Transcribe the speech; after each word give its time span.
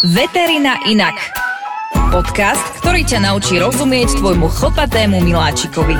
Veterina 0.00 0.80
inak. 0.88 1.12
Podcast, 2.08 2.64
ktorý 2.80 3.04
ťa 3.04 3.28
naučí 3.28 3.60
rozumieť 3.60 4.24
tvojmu 4.24 4.48
chlpatému 4.48 5.20
miláčikovi. 5.20 5.92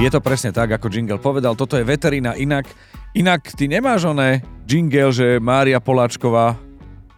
Je 0.00 0.08
to 0.08 0.24
presne 0.24 0.56
tak, 0.56 0.72
ako 0.72 0.88
Jingle 0.88 1.20
povedal, 1.20 1.52
toto 1.52 1.76
je 1.76 1.84
veterina 1.84 2.32
inak. 2.32 2.64
Inak 3.12 3.52
ty 3.52 3.68
nemáš 3.68 4.08
oné 4.08 4.40
jingle, 4.64 5.12
že 5.12 5.36
Mária 5.36 5.84
Poláčková 5.84 6.56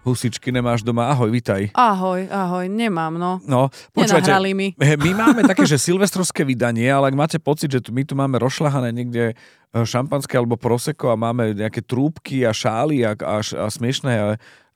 husičky 0.02 0.50
nemáš 0.50 0.82
doma. 0.82 1.06
Ahoj, 1.06 1.30
vitaj. 1.30 1.70
Ahoj, 1.78 2.26
ahoj, 2.26 2.66
nemám, 2.66 3.14
no. 3.14 3.38
No, 3.46 3.70
Nenahrali 3.94 4.50
mi. 4.58 4.74
My 5.06 5.10
máme 5.14 5.46
také, 5.46 5.70
že 5.70 5.78
silvestrovské 5.78 6.42
vydanie, 6.42 6.90
ale 6.90 7.14
ak 7.14 7.14
máte 7.14 7.38
pocit, 7.38 7.70
že 7.70 7.78
tu, 7.78 7.94
my 7.94 8.02
tu 8.02 8.18
máme 8.18 8.42
rozšľahané 8.42 8.90
niekde 8.90 9.24
e, 9.30 9.34
šampanské 9.86 10.34
alebo 10.34 10.58
proseko 10.58 11.14
a 11.14 11.20
máme 11.20 11.54
nejaké 11.54 11.78
trúbky 11.86 12.42
a 12.42 12.50
šály 12.50 13.06
a, 13.06 13.14
a, 13.14 13.38
a 13.38 13.66
smiešné 13.70 14.12
e, 14.18 14.22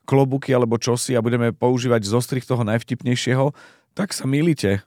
klobuky 0.05 0.53
alebo 0.53 0.77
čosi 0.77 1.17
a 1.17 1.25
budeme 1.25 1.49
používať 1.51 2.05
zostrich 2.05 2.45
toho 2.45 2.61
najvtipnejšieho, 2.61 3.51
tak 3.97 4.13
sa 4.13 4.29
milíte. 4.29 4.85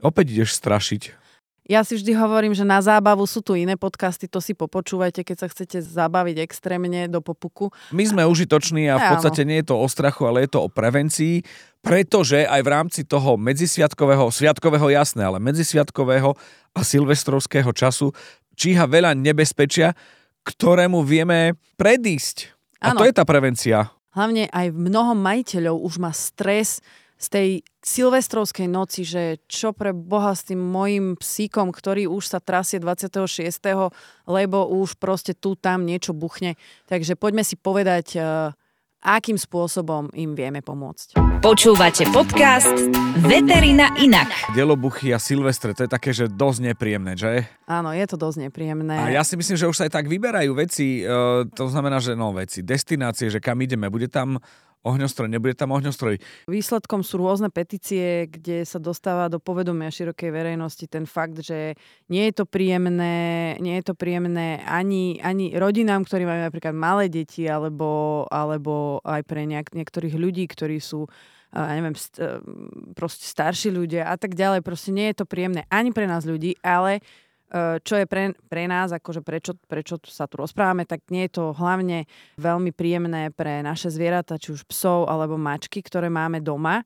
Opäť 0.00 0.34
ideš 0.34 0.56
strašiť. 0.56 1.24
Ja 1.64 1.80
si 1.80 1.96
vždy 1.96 2.12
hovorím, 2.12 2.52
že 2.52 2.60
na 2.60 2.76
zábavu 2.84 3.24
sú 3.24 3.40
tu 3.40 3.56
iné 3.56 3.80
podcasty, 3.80 4.28
to 4.28 4.36
si 4.36 4.52
popočúvajte, 4.52 5.24
keď 5.24 5.36
sa 5.40 5.48
chcete 5.48 5.80
zabaviť 5.80 6.36
extrémne 6.44 7.08
do 7.08 7.24
popuku. 7.24 7.72
My 7.88 8.04
sme 8.04 8.28
užitoční 8.28 8.92
a 8.92 9.00
v 9.00 9.06
podstate 9.16 9.48
nie 9.48 9.64
je 9.64 9.72
to 9.72 9.80
o 9.80 9.88
strachu, 9.88 10.28
ale 10.28 10.44
je 10.44 10.52
to 10.52 10.60
o 10.60 10.68
prevencii, 10.68 11.40
pretože 11.80 12.44
aj 12.44 12.60
v 12.60 12.68
rámci 12.68 13.00
toho 13.08 13.40
medzisviatkového, 13.40 14.28
sviatkového 14.28 14.92
jasné, 14.92 15.24
ale 15.24 15.40
medzisviatkového 15.40 16.36
a 16.76 16.80
silvestrovského 16.84 17.72
času 17.72 18.12
číha 18.60 18.84
veľa 18.84 19.16
nebezpečia, 19.16 19.96
ktorému 20.44 21.00
vieme 21.00 21.56
predísť. 21.80 22.52
A 22.84 22.92
ano. 22.92 23.00
to 23.00 23.08
je 23.08 23.16
tá 23.16 23.24
prevencia. 23.24 23.88
Hlavne 24.14 24.46
aj 24.50 24.70
mnoho 24.70 25.18
majiteľov 25.18 25.76
už 25.82 25.94
má 25.98 26.14
stres 26.14 26.78
z 27.18 27.26
tej 27.30 27.48
silvestrovskej 27.82 28.66
noci, 28.70 29.02
že 29.06 29.42
čo 29.50 29.74
pre 29.74 29.90
Boha 29.94 30.34
s 30.34 30.46
tým 30.46 30.58
mojim 30.58 31.18
psíkom, 31.18 31.70
ktorý 31.70 32.10
už 32.10 32.30
sa 32.30 32.38
trasie 32.38 32.78
26., 32.78 33.58
lebo 34.26 34.58
už 34.70 34.98
proste 34.98 35.34
tu 35.34 35.58
tam 35.58 35.82
niečo 35.82 36.14
buchne. 36.14 36.58
Takže 36.86 37.18
poďme 37.18 37.42
si 37.42 37.58
povedať, 37.58 38.18
uh, 38.18 38.50
akým 39.02 39.36
spôsobom 39.36 40.10
im 40.14 40.32
vieme 40.38 40.64
pomôcť. 40.64 41.23
Počúvate 41.44 42.08
podcast 42.08 42.72
Veterina 43.20 43.92
inak. 44.00 44.32
Delobuchy 44.56 45.12
a 45.12 45.20
Silvestre, 45.20 45.76
to 45.76 45.84
je 45.84 45.92
také, 45.92 46.16
že 46.16 46.24
dosť 46.24 46.72
nepríjemné, 46.72 47.20
že? 47.20 47.44
Áno, 47.68 47.92
je 47.92 48.00
to 48.08 48.16
dosť 48.16 48.48
nepríjemné. 48.48 48.96
A 48.96 49.12
ja 49.12 49.20
si 49.20 49.36
myslím, 49.36 49.60
že 49.60 49.68
už 49.68 49.76
sa 49.76 49.84
aj 49.84 49.92
tak 49.92 50.08
vyberajú 50.08 50.56
veci, 50.56 51.04
uh, 51.04 51.44
to 51.44 51.68
znamená, 51.68 52.00
že 52.00 52.16
no 52.16 52.32
veci, 52.32 52.64
destinácie, 52.64 53.28
že 53.28 53.44
kam 53.44 53.60
ideme. 53.60 53.92
Bude 53.92 54.08
tam 54.08 54.40
ohňostroj, 54.84 55.28
nebude 55.32 55.56
tam 55.56 55.72
ohňostroj. 55.72 56.20
Výsledkom 56.48 57.00
sú 57.00 57.20
rôzne 57.20 57.48
petície, 57.48 58.28
kde 58.28 58.68
sa 58.68 58.76
dostáva 58.76 59.32
do 59.32 59.40
povedomia 59.40 59.88
širokej 59.88 60.30
verejnosti 60.32 60.84
ten 60.88 61.08
fakt, 61.08 61.40
že 61.40 61.76
nie 62.12 62.28
je 62.28 62.40
to 62.40 62.44
príjemné, 62.44 63.56
nie 63.64 63.80
je 63.80 63.84
to 63.84 63.94
príjemné 63.96 64.60
ani, 64.68 65.20
ani 65.24 65.56
rodinám, 65.56 66.04
ktorí 66.04 66.28
majú 66.28 66.40
napríklad 66.44 66.76
malé 66.76 67.08
deti, 67.08 67.48
alebo, 67.48 68.24
alebo 68.28 69.00
aj 69.04 69.24
pre 69.24 69.48
nejak, 69.48 69.72
niektorých 69.72 70.16
ľudí, 70.16 70.44
ktorí 70.48 70.80
sú 70.80 71.08
ja 71.54 71.74
neviem, 71.78 71.94
st- 71.94 72.42
proste 72.98 73.30
starší 73.30 73.70
ľudia 73.70 74.10
a 74.10 74.18
tak 74.18 74.34
ďalej. 74.34 74.66
Proste 74.66 74.90
nie 74.90 75.14
je 75.14 75.22
to 75.22 75.30
príjemné 75.30 75.62
ani 75.70 75.94
pre 75.94 76.10
nás 76.10 76.26
ľudí, 76.26 76.58
ale 76.66 76.98
E, 77.54 77.78
čo 77.86 77.94
je 77.94 78.06
pre, 78.10 78.34
pre 78.50 78.66
nás, 78.66 78.90
akože 78.90 79.22
prečo, 79.22 79.54
prečo 79.70 80.02
sa 80.10 80.26
tu 80.26 80.42
rozprávame, 80.42 80.82
tak 80.88 81.06
nie 81.14 81.30
je 81.30 81.38
to 81.38 81.44
hlavne 81.54 82.10
veľmi 82.34 82.74
príjemné 82.74 83.30
pre 83.30 83.62
naše 83.62 83.94
zvieratá, 83.94 84.42
či 84.42 84.50
už 84.50 84.66
psov 84.66 85.06
alebo 85.06 85.38
mačky, 85.38 85.78
ktoré 85.78 86.10
máme 86.10 86.42
doma. 86.42 86.82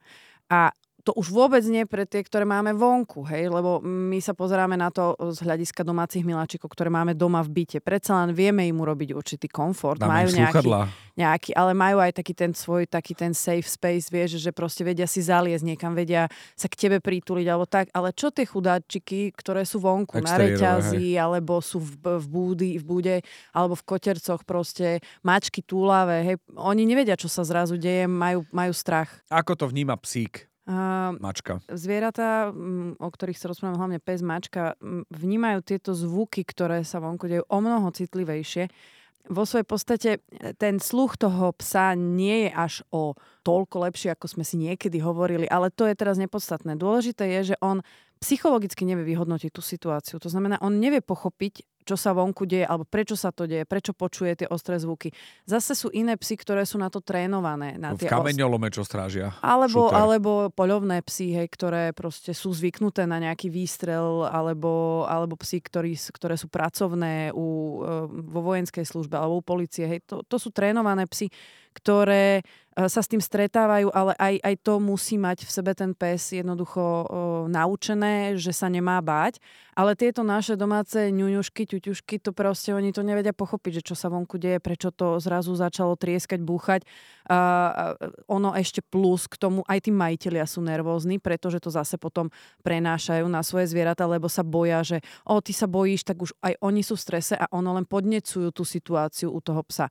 A 0.53 0.69
to 1.09 1.17
už 1.17 1.33
vôbec 1.33 1.65
nie 1.65 1.89
pre 1.89 2.05
tie, 2.05 2.21
ktoré 2.21 2.45
máme 2.45 2.77
vonku, 2.77 3.25
hej, 3.33 3.49
lebo 3.49 3.81
my 3.81 4.21
sa 4.21 4.37
pozeráme 4.37 4.77
na 4.77 4.93
to 4.93 5.17
z 5.33 5.41
hľadiska 5.41 5.81
domácich 5.81 6.21
miláčikov, 6.21 6.69
ktoré 6.69 6.93
máme 6.93 7.17
doma 7.17 7.41
v 7.41 7.65
byte. 7.65 7.81
Predsa 7.81 8.21
len 8.21 8.37
vieme 8.37 8.69
im 8.69 8.77
urobiť 8.77 9.17
určitý 9.17 9.49
komfort, 9.49 9.97
Dáme 9.97 10.13
majú 10.13 10.29
nejaký, 10.37 10.69
nejaký, 11.17 11.51
ale 11.57 11.73
majú 11.73 12.05
aj 12.05 12.13
taký 12.13 12.37
ten 12.37 12.53
svoj, 12.53 12.85
taký 12.85 13.17
ten 13.17 13.33
safe 13.33 13.65
space, 13.65 14.13
vieš, 14.13 14.37
že 14.37 14.53
proste 14.53 14.85
vedia 14.85 15.09
si 15.09 15.25
zaliesť 15.25 15.65
niekam, 15.65 15.97
vedia 15.97 16.29
sa 16.53 16.69
k 16.69 16.77
tebe 16.77 17.01
prituliť 17.01 17.47
alebo 17.49 17.65
tak, 17.65 17.89
ale 17.97 18.13
čo 18.13 18.29
tie 18.29 18.45
chudáčiky, 18.45 19.33
ktoré 19.33 19.65
sú 19.65 19.81
vonku 19.81 20.21
na 20.21 20.37
reťazi, 20.37 21.17
hej. 21.17 21.25
alebo 21.25 21.65
sú 21.65 21.81
v, 21.81 22.21
v, 22.21 22.27
búdy, 22.29 22.71
v 22.77 22.85
búde, 22.85 23.17
alebo 23.57 23.73
v 23.73 23.97
kotercoch 23.97 24.45
proste, 24.45 25.01
mačky 25.25 25.65
túlavé, 25.65 26.21
hej, 26.21 26.37
oni 26.53 26.85
nevedia, 26.85 27.17
čo 27.17 27.33
sa 27.33 27.49
zrazu 27.49 27.81
deje, 27.81 28.05
majú, 28.05 28.45
majú 28.53 28.77
strach. 28.77 29.25
Ako 29.33 29.57
to 29.57 29.65
vníma 29.65 29.97
psík? 29.97 30.45
Uh, 30.69 31.17
mačka. 31.17 31.65
Zvieratá, 31.73 32.53
o 33.01 33.09
ktorých 33.09 33.41
sa 33.41 33.49
rozprávame, 33.49 33.81
hlavne 33.81 34.01
pes, 34.05 34.21
mačka, 34.21 34.77
vnímajú 35.09 35.65
tieto 35.65 35.97
zvuky, 35.97 36.45
ktoré 36.45 36.85
sa 36.85 37.01
vonku 37.01 37.25
dejú 37.25 37.49
o 37.49 37.59
mnoho 37.65 37.89
citlivejšie. 37.89 38.69
Vo 39.33 39.49
svojej 39.49 39.65
podstate 39.65 40.11
ten 40.61 40.77
sluch 40.77 41.17
toho 41.17 41.57
psa 41.57 41.97
nie 41.97 42.49
je 42.49 42.51
až 42.53 42.75
o 42.93 43.17
toľko 43.49 43.89
lepší, 43.89 44.13
ako 44.13 44.29
sme 44.29 44.45
si 44.45 44.61
niekedy 44.61 45.01
hovorili, 45.01 45.49
ale 45.49 45.73
to 45.73 45.89
je 45.89 45.97
teraz 45.97 46.21
nepodstatné. 46.21 46.77
Dôležité 46.77 47.29
je, 47.41 47.53
že 47.53 47.57
on 47.65 47.81
psychologicky 48.21 48.85
nevie 48.85 49.09
vyhodnotiť 49.09 49.49
tú 49.49 49.65
situáciu. 49.65 50.21
To 50.21 50.29
znamená, 50.29 50.61
on 50.61 50.77
nevie 50.77 51.01
pochopiť, 51.01 51.65
čo 51.89 51.97
sa 51.97 52.13
vonku 52.13 52.45
deje, 52.45 52.69
alebo 52.69 52.85
prečo 52.85 53.17
sa 53.17 53.33
to 53.33 53.49
deje, 53.49 53.65
prečo 53.65 53.97
počuje 53.97 54.45
tie 54.45 54.49
ostré 54.53 54.77
zvuky. 54.77 55.09
Zase 55.49 55.73
sú 55.73 55.89
iné 55.97 56.21
psy, 56.21 56.37
ktoré 56.37 56.69
sú 56.69 56.77
na 56.77 56.93
to 56.93 57.01
trénované. 57.01 57.81
Na 57.81 57.97
v 57.97 58.05
tie 58.05 58.13
kameňolome, 58.13 58.69
čo 58.69 58.85
strážia. 58.85 59.33
Alebo, 59.41 59.89
alebo 59.89 60.53
poľovné 60.53 61.01
psy, 61.09 61.33
hej, 61.33 61.49
ktoré 61.49 61.97
proste 61.97 62.37
sú 62.37 62.53
zvyknuté 62.53 63.09
na 63.09 63.17
nejaký 63.17 63.49
výstrel, 63.49 64.29
alebo, 64.29 65.09
alebo 65.09 65.41
psy, 65.41 65.65
ktorí, 65.65 65.97
ktoré 66.13 66.37
sú 66.37 66.53
pracovné 66.53 67.33
u, 67.33 67.81
e, 67.81 68.05
vo 68.29 68.41
vojenskej 68.45 68.85
službe 68.85 69.17
alebo 69.17 69.41
u 69.41 69.45
policie. 69.45 69.89
Hej. 69.89 70.05
To, 70.13 70.21
to 70.21 70.37
sú 70.37 70.53
trénované 70.53 71.09
psy, 71.09 71.33
ktoré 71.73 72.47
E, 72.79 72.87
sa 72.87 73.03
s 73.03 73.11
tým 73.11 73.19
stretávajú, 73.19 73.91
ale 73.91 74.15
aj, 74.15 74.35
aj 74.39 74.55
to 74.63 74.79
musí 74.79 75.19
mať 75.19 75.43
v 75.43 75.51
sebe 75.51 75.75
ten 75.75 75.99
pes 75.99 76.31
jednoducho 76.31 76.79
o, 76.79 77.03
naučené, 77.51 78.39
že 78.39 78.55
sa 78.55 78.71
nemá 78.71 79.03
báť. 79.03 79.43
Ale 79.75 79.99
tieto 79.99 80.23
naše 80.23 80.55
domáce 80.55 81.11
ňuňušky, 81.11 81.67
ťuťušky, 81.67 82.23
to 82.23 82.31
proste 82.31 82.71
oni 82.71 82.95
to 82.95 83.03
nevedia 83.03 83.35
pochopiť, 83.35 83.83
že 83.83 83.87
čo 83.91 83.95
sa 83.99 84.11
vonku 84.11 84.39
deje, 84.39 84.63
prečo 84.63 84.95
to 84.95 85.19
zrazu 85.19 85.55
začalo 85.59 85.99
trieskať, 85.99 86.39
búchať. 86.43 86.87
A 87.31 87.95
ono 88.27 88.55
ešte 88.55 88.83
plus 88.83 89.27
k 89.27 89.39
tomu, 89.39 89.63
aj 89.67 89.87
tí 89.87 89.91
majiteľia 89.95 90.47
sú 90.47 90.63
nervózni, 90.63 91.19
pretože 91.23 91.63
to 91.63 91.71
zase 91.71 91.95
potom 91.99 92.31
prenášajú 92.67 93.27
na 93.27 93.43
svoje 93.43 93.71
zvieratá, 93.71 94.07
lebo 94.07 94.31
sa 94.31 94.47
boja, 94.47 94.83
že 94.87 94.99
o, 95.27 95.39
ty 95.43 95.51
sa 95.51 95.67
bojíš, 95.67 96.07
tak 96.07 96.23
už 96.23 96.31
aj 96.43 96.59
oni 96.63 96.83
sú 96.83 96.95
v 96.95 97.03
strese 97.03 97.35
a 97.39 97.47
ono 97.55 97.75
len 97.75 97.87
podnecujú 97.87 98.55
tú 98.55 98.63
situáciu 98.63 99.31
u 99.31 99.39
toho 99.43 99.63
psa 99.67 99.91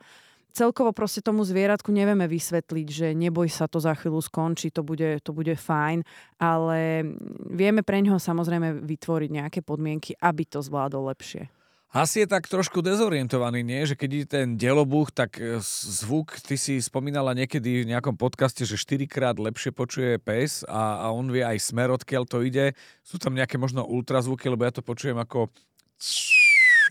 celkovo 0.54 0.96
proste 0.96 1.24
tomu 1.24 1.44
zvieratku 1.44 1.90
nevieme 1.90 2.26
vysvetliť, 2.26 2.88
že 2.88 3.08
neboj 3.18 3.48
sa, 3.52 3.66
to 3.66 3.78
za 3.78 3.96
chvíľu 3.98 4.22
skončí, 4.24 4.74
to 4.74 4.82
bude, 4.82 5.22
to 5.22 5.32
bude 5.32 5.54
fajn, 5.54 6.02
ale 6.42 7.08
vieme 7.50 7.82
pre 7.82 8.02
ňoho 8.04 8.18
samozrejme 8.22 8.84
vytvoriť 8.86 9.30
nejaké 9.30 9.60
podmienky, 9.62 10.16
aby 10.20 10.44
to 10.48 10.64
zvládol 10.64 11.10
lepšie. 11.14 11.52
Asi 11.88 12.20
je 12.20 12.28
tak 12.28 12.52
trošku 12.52 12.84
dezorientovaný, 12.84 13.64
nie? 13.64 13.88
Že 13.88 13.96
keď 13.96 14.10
ide 14.12 14.28
ten 14.28 14.48
delobuch, 14.60 15.08
tak 15.16 15.40
e, 15.40 15.64
zvuk, 15.64 16.36
ty 16.44 16.60
si 16.60 16.84
spomínala 16.84 17.32
niekedy 17.32 17.88
v 17.88 17.90
nejakom 17.96 18.20
podcaste, 18.20 18.68
že 18.68 18.76
4 18.76 19.08
krát 19.08 19.40
lepšie 19.40 19.72
počuje 19.72 20.20
pes 20.20 20.68
a, 20.68 21.08
a 21.08 21.16
on 21.16 21.32
vie 21.32 21.48
aj 21.48 21.64
smer, 21.64 21.88
odkiaľ 21.96 22.28
to 22.28 22.44
ide. 22.44 22.76
Sú 23.08 23.16
tam 23.24 23.40
nejaké 23.40 23.56
možno 23.56 23.88
ultrazvuky, 23.88 24.52
lebo 24.52 24.68
ja 24.68 24.76
to 24.76 24.84
počujem 24.84 25.16
ako 25.16 25.48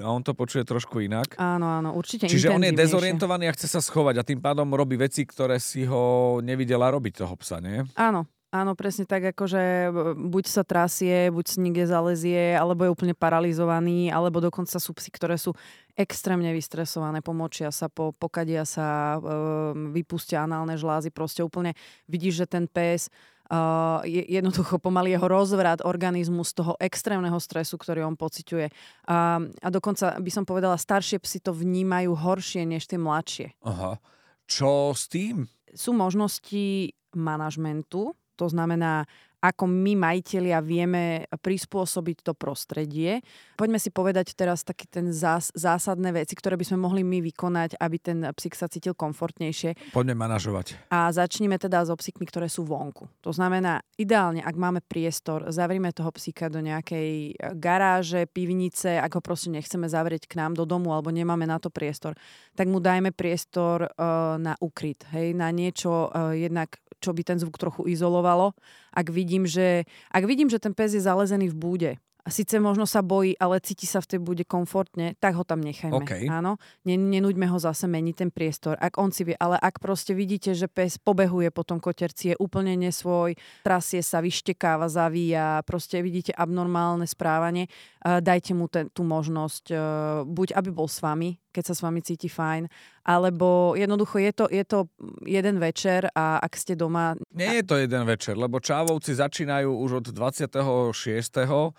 a 0.00 0.08
on 0.12 0.20
to 0.20 0.36
počuje 0.36 0.64
trošku 0.66 1.00
inak. 1.00 1.36
Áno, 1.40 1.66
áno, 1.66 1.96
určite 1.96 2.28
Čiže 2.28 2.52
on 2.52 2.64
je 2.64 2.72
dezorientovaný 2.76 3.48
a 3.48 3.56
chce 3.56 3.68
sa 3.68 3.80
schovať 3.80 4.20
a 4.20 4.26
tým 4.26 4.40
pádom 4.40 4.68
robí 4.76 5.00
veci, 5.00 5.24
ktoré 5.24 5.56
si 5.56 5.88
ho 5.88 6.38
nevidela 6.44 6.92
robiť 6.92 7.24
toho 7.24 7.34
psa, 7.40 7.60
nie? 7.60 7.84
Áno, 7.96 8.28
Áno, 8.54 8.78
presne 8.78 9.04
tak, 9.04 9.34
akože 9.36 9.90
buď 10.16 10.44
sa 10.46 10.62
trasie, 10.62 11.34
buď 11.34 11.44
si 11.44 11.56
niekde 11.60 11.84
zalezie, 11.90 12.54
alebo 12.54 12.86
je 12.86 12.94
úplne 12.94 13.12
paralizovaný, 13.12 14.08
alebo 14.08 14.38
dokonca 14.38 14.78
sú 14.78 14.94
psy, 14.96 15.10
ktoré 15.10 15.34
sú 15.34 15.52
extrémne 15.98 16.48
vystresované, 16.54 17.20
pomočia 17.20 17.74
sa, 17.74 17.90
po, 17.90 18.14
pokadia 18.14 18.62
sa, 18.62 19.18
e, 19.18 19.98
vypustia 19.98 20.46
análne 20.46 20.78
žlázy, 20.78 21.12
proste 21.12 21.44
úplne 21.44 21.74
vidíš, 22.08 22.46
že 22.46 22.46
ten 22.46 22.64
pes 22.70 23.10
uh, 23.50 24.02
je, 24.06 24.22
jednoducho 24.26 24.78
pomaly 24.78 25.14
jeho 25.14 25.26
rozvrat 25.26 25.82
organizmu 25.82 26.42
z 26.42 26.52
toho 26.62 26.72
extrémneho 26.78 27.38
stresu, 27.38 27.78
ktorý 27.78 28.06
on 28.06 28.16
pociťuje. 28.18 28.66
Uh, 29.06 29.48
a 29.50 29.68
dokonca 29.70 30.18
by 30.18 30.30
som 30.30 30.44
povedala, 30.44 30.78
staršie 30.78 31.22
psy 31.22 31.38
to 31.42 31.54
vnímajú 31.54 32.14
horšie 32.14 32.66
než 32.66 32.86
tie 32.86 32.98
mladšie. 32.98 33.54
Aha. 33.62 33.98
Čo 34.46 34.94
s 34.94 35.10
tým? 35.10 35.50
Sú 35.74 35.90
možnosti 35.92 36.94
manažmentu 37.16 38.14
To 38.36 38.46
znamená, 38.52 39.08
ako 39.40 39.68
my 39.68 39.92
majiteľia 39.96 40.58
vieme 40.64 41.24
prispôsobiť 41.30 42.26
to 42.26 42.32
prostredie. 42.32 43.20
Poďme 43.54 43.78
si 43.80 43.92
povedať 43.92 44.32
teraz 44.32 44.64
taký 44.64 44.88
ten 44.88 45.12
zás, 45.12 45.52
zásadné 45.52 46.12
veci, 46.12 46.34
ktoré 46.34 46.56
by 46.56 46.64
sme 46.66 46.78
mohli 46.80 47.02
my 47.04 47.20
vykonať, 47.20 47.78
aby 47.78 47.96
ten 48.00 48.18
psík 48.32 48.56
sa 48.56 48.66
cítil 48.66 48.96
komfortnejšie. 48.96 49.92
Poďme 49.92 50.16
manažovať. 50.16 50.90
A 50.90 51.12
začníme 51.12 51.60
teda 51.60 51.84
so 51.84 51.94
psíkmi, 51.94 52.24
ktoré 52.28 52.48
sú 52.48 52.64
vonku. 52.64 53.08
To 53.22 53.30
znamená, 53.32 53.84
ideálne, 54.00 54.40
ak 54.40 54.56
máme 54.56 54.80
priestor, 54.84 55.48
zavrime 55.52 55.92
toho 55.92 56.10
psíka 56.12 56.48
do 56.48 56.60
nejakej 56.60 57.36
garáže, 57.56 58.28
pivnice, 58.28 58.98
ako 59.00 59.20
proste 59.20 59.52
nechceme 59.52 59.88
zavrieť 59.88 60.28
k 60.28 60.38
nám 60.40 60.56
do 60.56 60.64
domu 60.64 60.92
alebo 60.92 61.12
nemáme 61.12 61.44
na 61.44 61.60
to 61.60 61.68
priestor, 61.72 62.16
tak 62.56 62.68
mu 62.68 62.80
dajme 62.82 63.12
priestor 63.12 63.88
uh, 63.88 64.36
na 64.40 64.56
ukryt, 64.60 65.04
hej, 65.12 65.36
na 65.36 65.52
niečo 65.52 66.08
uh, 66.10 66.32
jednak 66.36 66.80
čo 67.00 67.12
by 67.12 67.22
ten 67.22 67.38
zvuk 67.38 67.60
trochu 67.60 67.86
izolovalo. 67.92 68.56
Ak 68.96 69.12
vidím, 69.12 69.44
že, 69.44 69.84
ak 70.08 70.24
vidím, 70.24 70.48
že 70.48 70.56
ten 70.56 70.72
pes 70.72 70.96
je 70.96 71.04
zalezený 71.04 71.52
v 71.52 71.56
búde, 71.60 71.90
a 72.26 72.28
síce 72.34 72.58
možno 72.58 72.90
sa 72.90 73.06
bojí, 73.06 73.38
ale 73.38 73.62
cíti 73.62 73.86
sa 73.86 74.02
v 74.02 74.10
tej 74.10 74.18
bude 74.18 74.42
komfortne, 74.42 75.14
tak 75.22 75.38
ho 75.38 75.46
tam 75.46 75.62
nechajme. 75.62 76.02
Okay. 76.02 76.26
Áno, 76.26 76.58
nenúďme 76.82 77.46
ho 77.46 77.62
zase 77.62 77.86
meniť 77.86 78.26
ten 78.26 78.30
priestor. 78.34 78.74
Ak 78.82 78.98
on 78.98 79.14
si 79.14 79.22
vie, 79.22 79.38
ale 79.38 79.54
ak 79.62 79.78
proste 79.78 80.10
vidíte, 80.10 80.50
že 80.58 80.66
pes 80.66 80.98
pobehuje 80.98 81.54
po 81.54 81.62
tom 81.62 81.78
koterci, 81.78 82.34
je 82.34 82.36
úplne 82.42 82.74
nesvoj, 82.74 83.38
trasie 83.62 84.02
sa, 84.02 84.18
vyštekáva, 84.18 84.90
zavíja, 84.90 85.62
proste 85.62 86.02
vidíte 86.02 86.34
abnormálne 86.34 87.06
správanie, 87.06 87.70
dajte 88.02 88.58
mu 88.58 88.66
ten, 88.66 88.90
tú 88.90 89.06
možnosť, 89.06 89.64
uh, 89.70 89.78
buď 90.26 90.58
aby 90.58 90.70
bol 90.74 90.90
s 90.90 90.98
vami, 90.98 91.38
keď 91.54 91.72
sa 91.72 91.74
s 91.74 91.80
vami 91.80 92.04
cíti 92.04 92.28
fajn, 92.28 92.68
alebo 93.06 93.78
jednoducho 93.78 94.18
je 94.18 94.32
to, 94.34 94.44
je 94.50 94.64
to 94.66 94.78
jeden 95.24 95.62
večer 95.62 96.10
a 96.10 96.42
ak 96.42 96.52
ste 96.58 96.74
doma... 96.74 97.14
Nie 97.32 97.62
je 97.62 97.64
to 97.64 97.80
jeden 97.80 98.02
večer, 98.04 98.34
lebo 98.34 98.58
Čávovci 98.58 99.14
začínajú 99.14 99.70
už 99.70 100.02
od 100.02 100.06
26. 100.10 100.52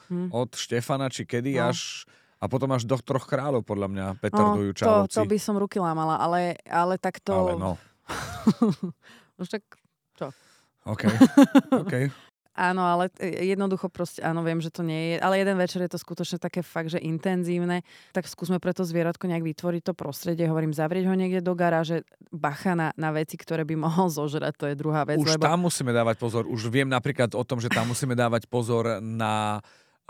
Hmm. 0.08 0.32
Od 0.46 0.54
Štefana, 0.54 1.10
či 1.10 1.26
kedy 1.26 1.58
no. 1.58 1.74
až 1.74 2.06
a 2.38 2.46
potom 2.46 2.70
až 2.70 2.86
do 2.86 2.94
troch 3.02 3.26
kráľov, 3.26 3.66
podľa 3.66 3.88
mňa, 3.90 4.06
petardujú 4.22 4.70
no, 4.70 4.78
Čávovci. 4.78 5.18
To, 5.18 5.26
to 5.26 5.30
by 5.30 5.38
som 5.42 5.56
ruky 5.58 5.82
lámala, 5.82 6.22
ale, 6.22 6.54
ale 6.70 7.02
tak 7.02 7.18
to... 7.18 7.34
Ale 7.34 7.54
no. 7.58 7.74
už 9.42 9.48
tak 9.50 9.66
čo? 10.14 10.30
OK, 10.86 11.04
OK. 11.82 11.94
Áno, 12.58 12.82
ale 12.82 13.14
e, 13.22 13.54
jednoducho 13.54 13.86
proste, 13.86 14.26
áno, 14.26 14.42
viem, 14.42 14.58
že 14.58 14.74
to 14.74 14.82
nie 14.82 15.14
je. 15.14 15.16
Ale 15.22 15.38
jeden 15.38 15.62
večer 15.62 15.86
je 15.86 15.94
to 15.94 16.02
skutočne 16.02 16.42
také 16.42 16.66
fakt, 16.66 16.90
že 16.90 16.98
intenzívne. 16.98 17.86
Tak 18.18 18.26
skúsme 18.26 18.58
preto 18.58 18.82
zvieratko 18.82 19.30
nejak 19.30 19.46
vytvoriť 19.46 19.82
to 19.86 19.94
prostredie. 19.94 20.50
Hovorím, 20.50 20.74
zavrieť 20.74 21.06
ho 21.06 21.14
niekde 21.14 21.46
do 21.46 21.54
garáže, 21.54 22.02
bacha 22.34 22.74
na, 22.74 22.98
na 22.98 23.14
veci, 23.14 23.38
ktoré 23.38 23.62
by 23.62 23.78
mohol 23.78 24.10
zožrať, 24.18 24.58
to 24.58 24.66
je 24.74 24.76
druhá 24.78 25.06
vec. 25.06 25.22
Už 25.22 25.38
lebo... 25.38 25.46
tam 25.46 25.70
musíme 25.70 25.94
dávať 25.94 26.18
pozor. 26.18 26.50
Už 26.50 26.74
viem 26.74 26.90
napríklad 26.90 27.38
o 27.38 27.46
tom, 27.46 27.62
že 27.62 27.70
tam 27.70 27.94
musíme 27.94 28.18
dávať 28.18 28.50
pozor 28.50 28.98
na 29.06 29.62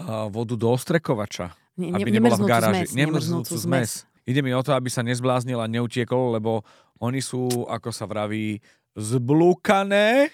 uh, 0.02 0.30
vodu 0.30 0.54
do 0.58 0.70
ostrekovača. 0.72 1.54
Ne, 1.78 1.94
ne, 1.94 2.02
aby 2.02 2.10
nebola 2.10 2.38
v 2.38 2.50
garáži. 2.50 2.86
Zmes, 2.90 2.98
nemrznúcu 2.98 3.54
zmes. 3.54 3.92
Ide 4.28 4.42
mi 4.42 4.52
o 4.52 4.62
to, 4.66 4.74
aby 4.74 4.90
sa 4.90 5.06
nezbláznil 5.06 5.62
a 5.62 5.70
neutiekol, 5.70 6.36
lebo 6.36 6.66
oni 6.98 7.22
sú, 7.22 7.70
ako 7.70 7.90
sa 7.94 8.10
vraví, 8.10 8.60
zblúkané 8.98 10.34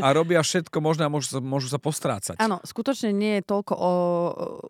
a 0.00 0.08
robia 0.16 0.40
všetko 0.40 0.78
možné 0.80 1.04
a 1.04 1.12
môžu, 1.12 1.36
môžu 1.44 1.68
sa 1.68 1.76
postrácať. 1.76 2.40
Áno, 2.40 2.62
skutočne 2.64 3.12
nie 3.12 3.40
je 3.40 3.42
toľko 3.44 3.74
o 3.76 3.92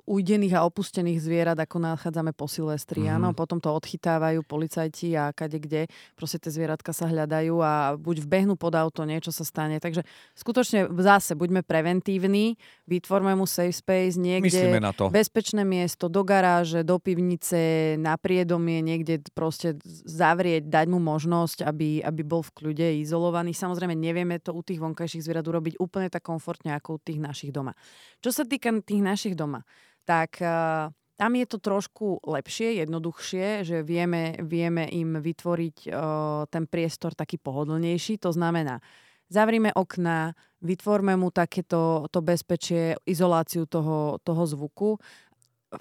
ujdených 0.08 0.58
a 0.58 0.66
opustených 0.66 1.22
zvierat, 1.22 1.58
ako 1.58 1.78
nachádzame 1.78 2.34
po 2.34 2.50
Silvestri. 2.50 3.06
Mm-hmm. 3.06 3.16
Áno, 3.22 3.28
potom 3.36 3.62
to 3.62 3.70
odchytávajú 3.70 4.42
policajti 4.42 5.14
a 5.14 5.30
kade 5.30 5.62
kde. 5.62 5.86
Proste 6.18 6.42
tie 6.42 6.50
zvieratka 6.50 6.90
sa 6.90 7.06
hľadajú 7.06 7.54
a 7.62 7.94
buď 7.98 8.16
vbehnú 8.24 8.54
pod 8.58 8.74
auto, 8.74 9.06
niečo 9.06 9.30
sa 9.30 9.46
stane. 9.46 9.78
Takže 9.78 10.02
skutočne 10.34 10.90
zase 10.98 11.38
buďme 11.38 11.62
preventívni, 11.62 12.58
vytvorme 12.90 13.36
mu 13.38 13.46
safe 13.46 13.74
space 13.74 14.18
niekde, 14.18 14.82
na 14.82 14.90
to. 14.90 15.12
bezpečné 15.12 15.62
miesto, 15.62 16.10
do 16.10 16.22
garáže, 16.26 16.82
do 16.82 16.98
pivnice, 16.98 17.94
na 18.00 18.18
priedomie, 18.18 18.82
niekde 18.82 19.22
proste 19.36 19.78
zavrieť, 20.06 20.66
dať 20.66 20.86
mu 20.90 20.98
možnosť, 20.98 21.62
aby, 21.66 22.02
aby 22.02 22.22
bol 22.24 22.42
v 22.42 22.54
kľude 22.54 22.88
izolovaný. 23.02 23.54
Samozrejme, 23.54 23.94
nevieme 23.94 24.40
to 24.42 24.54
u 24.54 24.62
tých 24.64 24.71
vonkajších 24.80 25.20
našich 25.20 25.26
zvierat 25.28 25.44
urobiť 25.44 25.74
úplne 25.76 26.08
tak 26.08 26.24
komfortne 26.24 26.72
ako 26.72 26.96
u 26.96 27.02
tých 27.04 27.20
našich 27.20 27.52
doma. 27.52 27.76
Čo 28.24 28.32
sa 28.32 28.44
týka 28.48 28.72
tých 28.80 29.02
našich 29.04 29.34
doma, 29.36 29.66
tak 30.08 30.40
uh, 30.40 30.88
tam 31.20 31.32
je 31.36 31.46
to 31.46 31.58
trošku 31.60 32.24
lepšie, 32.24 32.80
jednoduchšie, 32.82 33.62
že 33.62 33.76
vieme, 33.84 34.40
vieme 34.42 34.88
im 34.88 35.20
vytvoriť 35.20 35.76
uh, 35.86 36.48
ten 36.48 36.64
priestor 36.64 37.12
taký 37.12 37.36
pohodlnejší. 37.36 38.18
To 38.24 38.32
znamená, 38.32 38.80
zavrime 39.28 39.70
okna, 39.76 40.32
vytvorme 40.64 41.14
mu 41.14 41.28
takéto 41.28 42.08
to 42.10 42.20
bezpečie, 42.24 42.96
izoláciu 43.06 43.68
toho, 43.68 44.18
toho 44.24 44.42
zvuku 44.48 44.98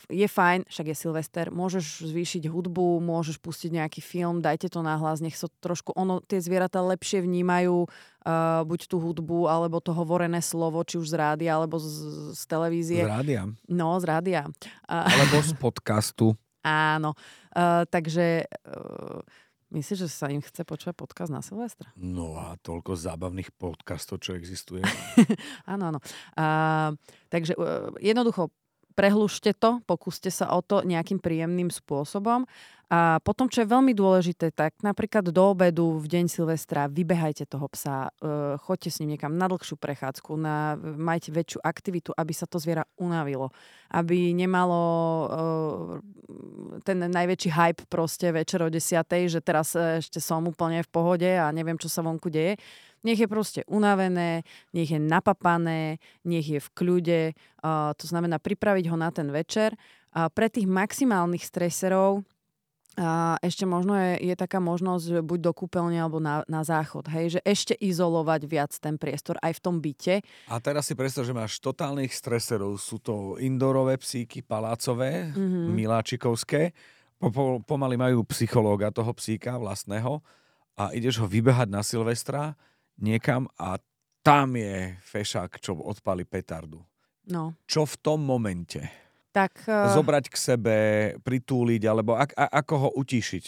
je 0.08 0.28
fajn, 0.28 0.68
však 0.68 0.86
je 0.92 0.96
Silvester, 0.96 1.46
môžeš 1.52 2.08
zvýšiť 2.08 2.48
hudbu, 2.48 3.04
môžeš 3.04 3.40
pustiť 3.44 3.76
nejaký 3.76 4.00
film, 4.00 4.40
dajte 4.40 4.72
to 4.72 4.80
nahlas, 4.80 5.20
nech 5.20 5.36
sa 5.36 5.48
so 5.48 5.56
trošku, 5.60 5.92
ono, 5.96 6.24
tie 6.24 6.40
zvieratá 6.40 6.80
lepšie 6.80 7.20
vnímajú 7.24 7.86
uh, 7.86 8.64
buď 8.64 8.80
tú 8.88 8.98
hudbu, 9.04 9.52
alebo 9.52 9.84
to 9.84 9.92
hovorené 9.92 10.40
slovo, 10.40 10.80
či 10.88 10.96
už 11.02 11.12
z 11.12 11.16
rádia, 11.20 11.60
alebo 11.60 11.76
z, 11.82 11.88
z 12.36 12.42
televízie. 12.48 13.04
Z 13.04 13.12
rádia. 13.12 13.42
No, 13.68 14.00
z 14.00 14.06
rádia. 14.08 14.42
Uh, 14.88 15.08
alebo 15.08 15.44
z 15.44 15.52
podcastu. 15.60 16.34
Áno, 16.64 17.18
uh, 17.58 17.84
takže... 17.90 18.48
Uh, 18.64 19.24
Myslíš, 19.72 20.04
že 20.04 20.10
sa 20.12 20.28
im 20.28 20.44
chce 20.44 20.68
počúvať 20.68 21.00
podcast 21.00 21.32
na 21.32 21.40
Silvestra? 21.40 21.96
No 21.96 22.36
a 22.36 22.60
toľko 22.60 22.92
zábavných 22.92 23.56
podcastov, 23.56 24.20
čo 24.20 24.36
existuje. 24.36 24.84
áno, 25.72 25.96
áno. 25.96 26.00
Uh, 26.36 26.92
takže 27.32 27.56
jednoducho 28.04 28.52
prehlušte 28.94 29.56
to, 29.56 29.80
pokúste 29.88 30.30
sa 30.30 30.52
o 30.54 30.62
to 30.62 30.84
nejakým 30.84 31.18
príjemným 31.18 31.72
spôsobom. 31.72 32.46
A 32.92 33.24
potom, 33.24 33.48
čo 33.48 33.64
je 33.64 33.72
veľmi 33.72 33.96
dôležité, 33.96 34.52
tak 34.52 34.76
napríklad 34.84 35.32
do 35.32 35.56
obedu 35.56 35.96
v 35.96 36.12
deň 36.12 36.28
Silvestra 36.28 36.92
vybehajte 36.92 37.48
toho 37.48 37.72
psa, 37.72 38.12
e, 38.20 38.60
choďte 38.60 38.92
s 38.92 39.00
ním 39.00 39.16
niekam 39.16 39.40
na 39.40 39.48
dlhšiu 39.48 39.80
prechádzku, 39.80 40.36
na, 40.36 40.76
majte 41.00 41.32
väčšiu 41.32 41.64
aktivitu, 41.64 42.12
aby 42.12 42.36
sa 42.36 42.44
to 42.52 42.60
zviera 42.60 42.84
unavilo. 43.00 43.56
Aby 43.96 44.36
nemalo 44.36 44.84
e, 44.84 45.26
ten 46.84 47.00
najväčší 47.00 47.50
hype 47.56 47.88
proste 47.88 48.28
večer 48.36 48.60
o 48.60 48.68
desiatej, 48.68 49.32
že 49.32 49.40
teraz 49.40 49.72
ešte 49.72 50.20
som 50.20 50.44
úplne 50.44 50.84
v 50.84 50.92
pohode 50.92 51.32
a 51.32 51.48
neviem, 51.56 51.80
čo 51.80 51.88
sa 51.88 52.04
vonku 52.04 52.28
deje 52.28 52.60
nech 53.02 53.20
je 53.20 53.28
proste 53.30 53.62
unavené, 53.68 54.46
nech 54.74 54.90
je 54.90 55.00
napapané, 55.02 56.02
nech 56.26 56.48
je 56.48 56.60
v 56.62 56.70
kľude. 56.74 57.22
Uh, 57.62 57.94
to 57.98 58.06
znamená 58.06 58.38
pripraviť 58.38 58.86
ho 58.90 58.98
na 58.98 59.10
ten 59.10 59.30
večer. 59.30 59.74
Uh, 60.12 60.28
pre 60.30 60.50
tých 60.50 60.66
maximálnych 60.66 61.46
streserov 61.46 62.26
a 63.00 63.40
ešte 63.40 63.64
možno 63.64 63.96
je, 63.96 64.20
je 64.20 64.36
taká 64.36 64.60
možnosť, 64.60 65.04
že 65.08 65.20
buď 65.24 65.40
do 65.48 65.52
kúpeľne 65.56 65.96
alebo 65.96 66.20
na, 66.20 66.44
na 66.52 66.60
záchod, 66.60 67.08
hej, 67.08 67.40
že 67.40 67.42
ešte 67.48 67.72
izolovať 67.80 68.42
viac 68.44 68.72
ten 68.76 69.00
priestor 69.00 69.40
aj 69.40 69.56
v 69.56 69.64
tom 69.64 69.80
byte. 69.80 70.20
A 70.52 70.60
teraz 70.60 70.92
si 70.92 70.94
predstav, 71.00 71.24
že 71.24 71.32
máš 71.32 71.64
totálnych 71.64 72.12
streserov. 72.12 72.76
Sú 72.84 73.00
to 73.00 73.40
indorové 73.40 73.96
psíky, 73.96 74.44
palácové, 74.44 75.32
mm-hmm. 75.32 75.72
miláčikovské. 75.72 76.76
Po, 77.16 77.32
po, 77.32 77.44
pomaly 77.64 77.96
majú 77.96 78.28
psychológa 78.28 78.92
toho 78.92 79.16
psíka 79.16 79.56
vlastného 79.56 80.20
a 80.76 80.92
ideš 80.92 81.24
ho 81.24 81.28
vybehať 81.32 81.72
na 81.72 81.88
Silvestra 81.88 82.60
niekam 83.02 83.50
a 83.58 83.82
tam 84.22 84.54
je 84.54 84.96
fešák, 85.02 85.58
čo 85.58 85.74
odpali 85.76 86.24
petardu. 86.24 86.80
No. 87.28 87.58
Čo 87.66 87.90
v 87.90 87.96
tom 88.02 88.22
momente? 88.22 88.82
Tak, 89.34 89.66
uh... 89.66 89.94
Zobrať 89.96 90.30
k 90.30 90.36
sebe, 90.38 90.78
pritúliť, 91.26 91.82
alebo 91.90 92.14
ak, 92.14 92.38
a, 92.38 92.46
ako 92.62 92.74
ho 92.78 92.90
utíšiť? 93.02 93.46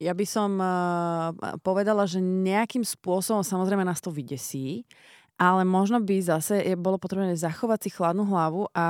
Ja 0.00 0.16
by 0.16 0.24
som 0.24 0.56
uh, 0.56 1.30
povedala, 1.60 2.08
že 2.08 2.24
nejakým 2.24 2.82
spôsobom, 2.82 3.44
samozrejme 3.44 3.84
nás 3.84 4.00
to 4.00 4.08
vydesí, 4.08 4.88
ale 5.36 5.68
možno 5.68 6.00
by 6.00 6.24
zase 6.24 6.64
je, 6.64 6.72
bolo 6.72 6.96
potrebné 6.96 7.36
zachovať 7.36 7.78
si 7.84 7.90
chladnú 7.92 8.24
hlavu 8.28 8.72
a 8.72 8.86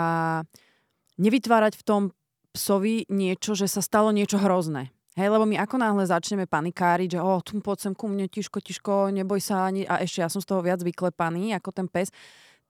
nevytvárať 1.19 1.75
v 1.79 1.87
tom 1.87 2.03
psovi 2.55 3.07
niečo, 3.11 3.59
že 3.59 3.67
sa 3.67 3.83
stalo 3.83 4.15
niečo 4.15 4.39
hrozné. 4.39 4.95
Hej, 5.19 5.27
lebo 5.27 5.43
my 5.43 5.59
ako 5.59 5.75
náhle 5.75 6.07
začneme 6.07 6.47
panikáriť, 6.47 7.19
že 7.19 7.21
oh, 7.21 7.43
tu 7.43 7.59
poď 7.59 7.91
sem 7.91 7.95
ku 7.99 8.07
mne, 8.07 8.31
tiško, 8.31 8.63
tiško, 8.63 9.11
neboj 9.11 9.43
sa 9.43 9.67
ani, 9.67 9.83
a 9.83 9.99
ešte 9.99 10.23
ja 10.23 10.31
som 10.31 10.39
z 10.39 10.47
toho 10.47 10.63
viac 10.63 10.79
vyklepaný 10.79 11.51
ako 11.59 11.75
ten 11.75 11.91
pes, 11.91 12.15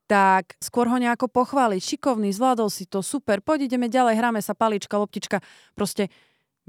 tak 0.09 0.57
skôr 0.59 0.89
ho 0.89 0.97
nejako 0.97 1.29
pochváliť. 1.31 1.79
Šikovný, 1.79 2.33
zvládol 2.33 2.73
si 2.73 2.89
to, 2.89 3.05
super, 3.05 3.45
poď 3.45 3.69
ideme 3.69 3.87
ďalej, 3.93 4.19
hráme 4.19 4.41
sa, 4.41 4.57
palička, 4.57 4.99
loptička. 4.99 5.45
Proste 5.77 6.09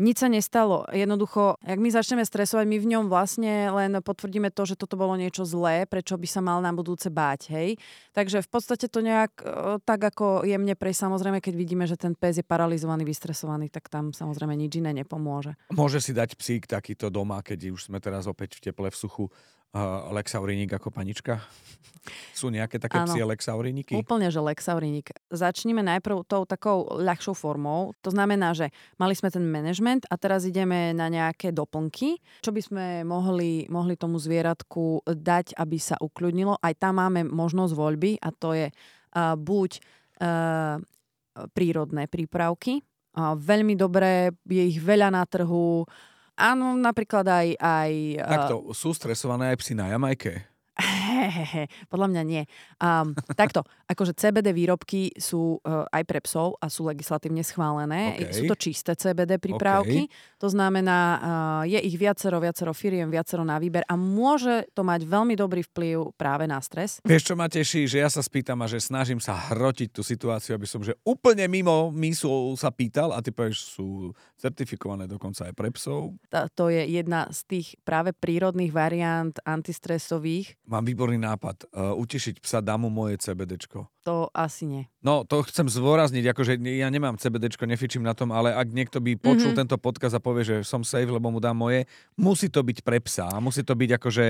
nič 0.01 0.25
sa 0.25 0.27
nestalo. 0.27 0.89
Jednoducho, 0.89 1.62
ak 1.62 1.77
my 1.77 1.93
začneme 1.93 2.25
stresovať, 2.25 2.65
my 2.65 2.77
v 2.81 2.89
ňom 2.98 3.05
vlastne 3.05 3.70
len 3.70 3.93
potvrdíme 4.01 4.50
to, 4.50 4.65
že 4.65 4.74
toto 4.74 4.98
bolo 4.98 5.13
niečo 5.13 5.46
zlé, 5.46 5.86
prečo 5.86 6.17
by 6.17 6.25
sa 6.25 6.41
mal 6.41 6.58
na 6.58 6.74
budúce 6.74 7.13
báť, 7.13 7.53
hej. 7.53 7.77
Takže 8.17 8.41
v 8.41 8.50
podstate 8.50 8.89
to 8.89 9.05
nejak 9.05 9.38
tak 9.86 10.01
ako 10.01 10.41
jemne 10.41 10.74
pre 10.74 10.89
samozrejme, 10.89 11.38
keď 11.38 11.53
vidíme, 11.53 11.86
že 11.86 12.01
ten 12.01 12.17
pes 12.17 12.41
je 12.41 12.46
paralizovaný, 12.46 13.05
vystresovaný, 13.05 13.70
tak 13.70 13.88
tam 13.93 14.10
samozrejme 14.10 14.58
nič 14.58 14.81
iné 14.81 14.89
nepomôže. 14.98 15.53
Môže 15.70 16.01
si 16.01 16.17
dať 16.17 16.34
psík 16.34 16.65
takýto 16.65 17.13
doma, 17.13 17.46
keď 17.46 17.70
už 17.70 17.93
sme 17.93 18.01
teraz 18.01 18.25
opäť 18.25 18.58
v 18.58 18.74
teple, 18.74 18.89
v 18.89 18.98
suchu, 18.98 19.29
uh, 19.75 20.75
ako 20.75 20.90
panička? 20.92 21.40
Sú 22.34 22.50
nejaké 22.50 22.82
také 22.82 22.98
Áno. 22.98 23.13
psie 23.13 23.22
lexauriniky? 23.22 23.94
Úplne, 23.94 24.34
že 24.34 24.42
lexaurinik. 24.42 25.13
Začníme 25.30 25.86
najprv 25.86 26.25
tou 26.25 26.50
takou 26.50 26.90
ľahšou 26.98 27.38
formou. 27.38 27.94
To 28.01 28.10
znamená, 28.10 28.58
že 28.58 28.74
mali 28.98 29.13
sme 29.13 29.30
ten 29.30 29.46
management 29.46 30.10
a 30.10 30.18
teraz 30.18 30.50
ideme 30.50 30.98
na 30.98 31.13
nejaké 31.13 31.54
doplnky, 31.54 32.18
čo 32.42 32.50
by 32.50 32.62
sme 32.62 32.86
mohli, 33.06 33.70
mohli 33.70 33.94
tomu 33.94 34.18
zvieratku 34.18 35.06
dať, 35.06 35.54
aby 35.62 35.78
sa 35.78 35.96
ukľudnilo. 36.01 36.58
Aj 36.58 36.74
tam 36.74 36.98
máme 36.98 37.30
možnosť 37.30 37.74
voľby 37.78 38.18
a 38.18 38.34
to 38.34 38.58
je 38.58 38.68
uh, 38.74 39.38
buď 39.38 39.70
uh, 39.78 40.82
prírodné 41.54 42.10
prípravky. 42.10 42.82
Uh, 43.13 43.38
veľmi 43.38 43.78
dobré, 43.78 44.34
je 44.50 44.63
ich 44.74 44.82
veľa 44.82 45.13
na 45.13 45.22
trhu. 45.30 45.86
Áno, 46.41 46.74
napríklad 46.74 47.21
aj... 47.29 47.48
aj 47.62 47.91
Takto, 48.25 48.74
sú 48.74 48.98
stresované 48.98 49.53
aj 49.53 49.62
psi 49.62 49.74
na 49.77 49.93
Jamajke? 49.93 50.50
Hehehe, 51.22 51.70
podľa 51.86 52.08
mňa 52.10 52.22
nie. 52.25 52.44
Um, 52.82 53.13
takto, 53.38 53.62
akože 53.86 54.18
CBD 54.18 54.58
výrobky 54.58 55.13
sú 55.22 55.62
uh, 55.62 55.86
aj 55.94 56.04
pre 56.10 56.20
psov 56.25 56.58
a 56.58 56.66
sú 56.66 56.90
legislatívne 56.90 57.46
schválené. 57.46 58.18
OK. 58.18 58.34
Sú 58.34 58.44
to 58.50 58.58
čisté 58.58 58.98
CBD 58.98 59.38
prípravky. 59.38 60.10
To 60.42 60.50
znamená, 60.50 61.00
uh, 61.00 61.20
je 61.70 61.78
ich 61.78 61.94
viacero, 61.94 62.42
viacero 62.42 62.74
firiem, 62.74 63.13
viacero 63.13 63.46
na 63.46 63.62
výber 63.62 63.86
a 63.86 63.94
môže 63.94 64.66
to 64.74 64.82
mať 64.82 65.06
veľmi 65.06 65.38
dobrý 65.38 65.62
vplyv 65.62 66.18
práve 66.18 66.50
na 66.50 66.58
stres. 66.63 66.98
Vieš, 67.06 67.34
čo 67.34 67.36
ma 67.38 67.46
teší? 67.46 67.86
Že 67.86 67.98
ja 68.01 68.10
sa 68.10 68.22
spýtam 68.25 68.58
a 68.63 68.68
že 68.70 68.82
snažím 68.82 69.22
sa 69.22 69.38
hrotiť 69.38 69.90
tú 69.94 70.01
situáciu, 70.01 70.56
aby 70.58 70.66
som 70.66 70.82
že 70.82 70.98
úplne 71.06 71.46
mimo 71.46 71.94
mísu 71.94 72.56
sa 72.58 72.72
pýtal 72.72 73.13
a 73.13 73.20
ty 73.20 73.30
povieš, 73.30 73.78
sú 73.78 74.16
certifikované 74.40 75.06
dokonca 75.06 75.50
aj 75.50 75.54
pre 75.54 75.70
psov. 75.74 76.16
Tá, 76.32 76.48
to 76.50 76.72
je 76.72 76.86
jedna 76.88 77.28
z 77.30 77.40
tých 77.46 77.68
práve 77.84 78.16
prírodných 78.16 78.72
variant 78.72 79.36
antistresových. 79.44 80.56
Mám 80.70 80.88
výborný 80.88 81.11
nápad. 81.18 81.68
Uh, 81.72 81.96
utešiť 81.98 82.39
psa, 82.39 82.62
dám 82.62 82.86
mu 82.86 82.89
moje 82.91 83.18
CBDčko. 83.18 83.89
To 84.06 84.30
asi 84.32 84.63
nie. 84.70 84.84
No, 85.00 85.25
to 85.25 85.41
chcem 85.44 85.68
zdôrazniť, 85.68 86.30
akože 86.30 86.56
ja 86.60 86.88
nemám 86.88 87.18
CBDčko, 87.18 87.65
nefičím 87.65 88.06
na 88.06 88.13
tom, 88.13 88.30
ale 88.30 88.51
ak 88.51 88.70
niekto 88.70 89.00
by 89.00 89.18
počul 89.18 89.51
Mhm. 89.51 89.65
tento 89.65 89.75
podcast 89.75 90.15
a 90.15 90.22
povie, 90.22 90.46
že 90.46 90.56
som 90.62 90.86
safe, 90.86 91.10
lebo 91.10 91.27
mu 91.27 91.41
dám 91.41 91.58
moje, 91.58 91.89
musí 92.13 92.48
to 92.48 92.62
byť 92.62 92.86
pre 92.86 93.01
psa. 93.01 93.27
Musí 93.39 93.65
to 93.65 93.74
byť 93.74 93.98
akože, 93.98 94.25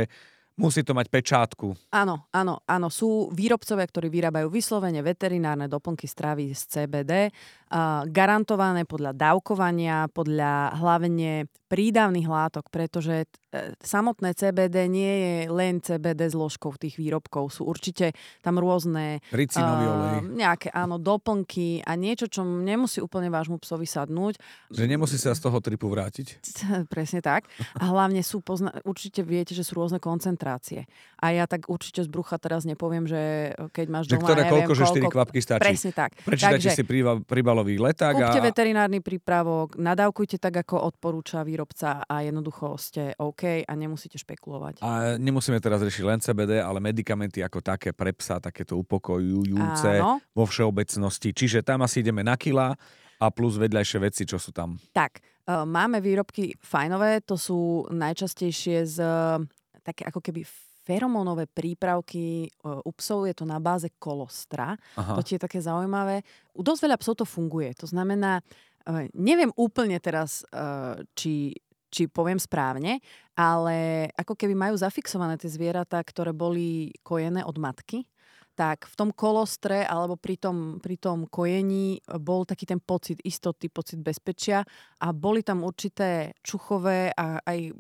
musí 0.58 0.84
to 0.84 0.94
mať 0.94 1.08
pečátku. 1.08 1.74
Áno, 1.90 2.28
áno, 2.30 2.60
áno. 2.68 2.88
Sú 2.92 3.32
výrobcovia, 3.32 3.88
ktorí 3.88 4.12
vyrábajú 4.12 4.52
vyslovene 4.52 5.00
veterinárne 5.02 5.66
doplnky 5.66 6.06
stravy 6.06 6.52
z 6.52 6.62
CBD, 6.68 7.32
garantované 8.06 8.84
podľa 8.84 9.16
dávkovania, 9.16 10.12
podľa 10.12 10.75
hlavne 10.75 11.48
prídavných 11.72 12.28
látok, 12.28 12.68
pretože 12.68 13.24
e, 13.24 13.25
samotné 13.80 14.36
CBD 14.36 14.92
nie 14.92 15.13
je 15.24 15.36
len 15.48 15.80
CBD 15.80 16.28
zložkou 16.28 16.75
tých 16.75 17.00
výrobkov. 17.00 17.48
Sú 17.48 17.63
určite 17.63 18.12
tam 18.44 18.60
rôzne 18.60 19.24
olej. 19.88 20.36
nejaké 20.36 20.68
áno, 20.75 21.00
doplnky 21.00 21.80
a 21.88 21.96
niečo, 21.96 22.28
čo 22.28 22.44
nemusí 22.44 23.00
úplne 23.00 23.32
vášmu 23.32 23.56
psovi 23.63 23.88
sadnúť. 23.88 24.36
Že 24.68 24.84
nemusí 24.84 25.16
sa 25.16 25.32
z 25.32 25.48
toho 25.48 25.63
tripu 25.63 25.88
vrátiť. 25.88 26.44
Presne 26.94 27.24
tak. 27.24 27.48
A 27.80 27.88
hlavne 27.88 28.20
sú, 28.20 28.44
pozna- 28.44 28.75
určite 28.84 29.24
viete, 29.24 29.56
že 29.56 29.63
sú 29.63 29.80
rôzne 29.80 30.04
koncentrácie. 30.04 30.92
A 31.24 31.32
ja 31.32 31.48
tak 31.48 31.72
určite 31.72 32.04
z 32.04 32.12
brucha 32.12 32.36
teraz 32.36 32.68
nepoviem, 32.68 33.08
že 33.08 33.56
keď 33.72 33.86
máš 33.88 34.06
Že 34.12 34.20
doma, 34.20 34.28
ktoré 34.28 34.42
neviem, 34.44 34.54
koľko, 34.60 34.74
že 34.75 34.84
4 35.08 35.08
kvapky 35.08 35.40
stačí. 35.40 35.63
Presne 35.63 35.92
tak. 35.96 36.20
Prečítajte 36.20 36.68
Takže 36.68 36.70
si 36.75 36.84
príba- 36.84 37.24
príbalový 37.62 37.75
leták 37.77 38.13
a, 38.18 38.20
kúpte 38.27 38.41
veterinárny 38.41 39.00
prípravok, 39.00 39.77
nadávkujte 39.77 40.41
tak, 40.41 40.65
ako 40.65 40.82
odporúča 40.89 41.46
výrobca 41.46 42.01
a 42.03 42.25
jednoducho 42.25 42.75
ste 42.82 43.13
OK 43.22 43.63
a 43.63 43.74
nemusíte 43.77 44.18
špekulovať. 44.18 44.82
a 44.82 45.15
nemusíme 45.22 45.62
teraz 45.62 45.86
riešiť 45.86 46.03
len 46.06 46.20
CBD, 46.20 46.60
ale 46.60 46.82
medikamenty 46.82 47.46
ako 47.46 47.62
také 47.62 47.94
pre 47.94 48.12
psa, 48.18 48.41
takéto 48.41 48.77
upokojujúce 48.82 50.01
Áno, 50.01 50.20
vo 50.34 50.46
všeobecnosti. 50.50 51.32
Čiže 51.32 51.62
tam 51.62 51.86
asi 51.86 52.01
ideme 52.01 52.25
na 52.25 52.36
kila 52.36 52.74
a 53.22 53.25
plus 53.30 53.56
vedľajšie 53.62 53.98
veci, 54.01 54.24
čo 54.25 54.41
sú 54.41 54.50
tam. 54.50 54.82
tak. 54.91 55.22
e, 55.46 55.53
Máme 55.53 56.01
výrobky 56.01 56.58
fajnové, 56.58 57.22
to 57.22 57.38
sú 57.38 57.86
najčastejšie 57.94 58.77
z 58.89 58.98
e, 58.98 59.46
také 59.86 60.10
ako 60.10 60.22
keby 60.22 60.41
feromónové 60.82 61.46
prípravky 61.46 62.46
e, 62.46 62.50
u 62.62 62.92
psov, 62.98 63.30
je 63.30 63.36
to 63.38 63.46
na 63.46 63.62
báze 63.62 63.88
kolostra. 64.02 64.76
Aha. 64.98 65.14
To 65.16 65.22
ti 65.22 65.38
je 65.38 65.44
také 65.46 65.62
zaujímavé. 65.62 66.26
U 66.58 66.66
dosť 66.66 66.82
veľa 66.90 66.98
psov 66.98 67.22
to 67.22 67.26
funguje. 67.26 67.72
To 67.80 67.88
znamená, 67.88 68.42
eh, 68.86 69.08
neviem 69.14 69.54
úplne 69.56 70.02
teraz, 70.02 70.42
eh, 70.50 71.06
či, 71.14 71.54
či 71.92 72.08
poviem 72.10 72.42
správne, 72.42 73.00
ale 73.38 74.10
ako 74.18 74.34
keby 74.34 74.54
majú 74.58 74.76
zafixované 74.78 75.38
tie 75.38 75.52
zvieratá, 75.52 76.02
ktoré 76.02 76.34
boli 76.34 76.92
kojené 77.06 77.46
od 77.46 77.58
matky, 77.62 78.08
tak 78.56 78.86
v 78.86 78.96
tom 79.00 79.10
kolostre 79.16 79.88
alebo 79.88 80.20
pri 80.20 80.36
tom, 80.38 80.78
pri 80.84 81.00
tom 81.00 81.26
kojení 81.26 82.04
bol 82.20 82.44
taký 82.44 82.68
ten 82.68 82.84
pocit 82.84 83.18
istoty, 83.24 83.72
pocit 83.72 84.04
bezpečia 84.04 84.62
a 85.00 85.08
boli 85.16 85.42
tam 85.42 85.64
určité 85.64 86.36
čuchové 86.44 87.16
a 87.16 87.40
aj 87.42 87.72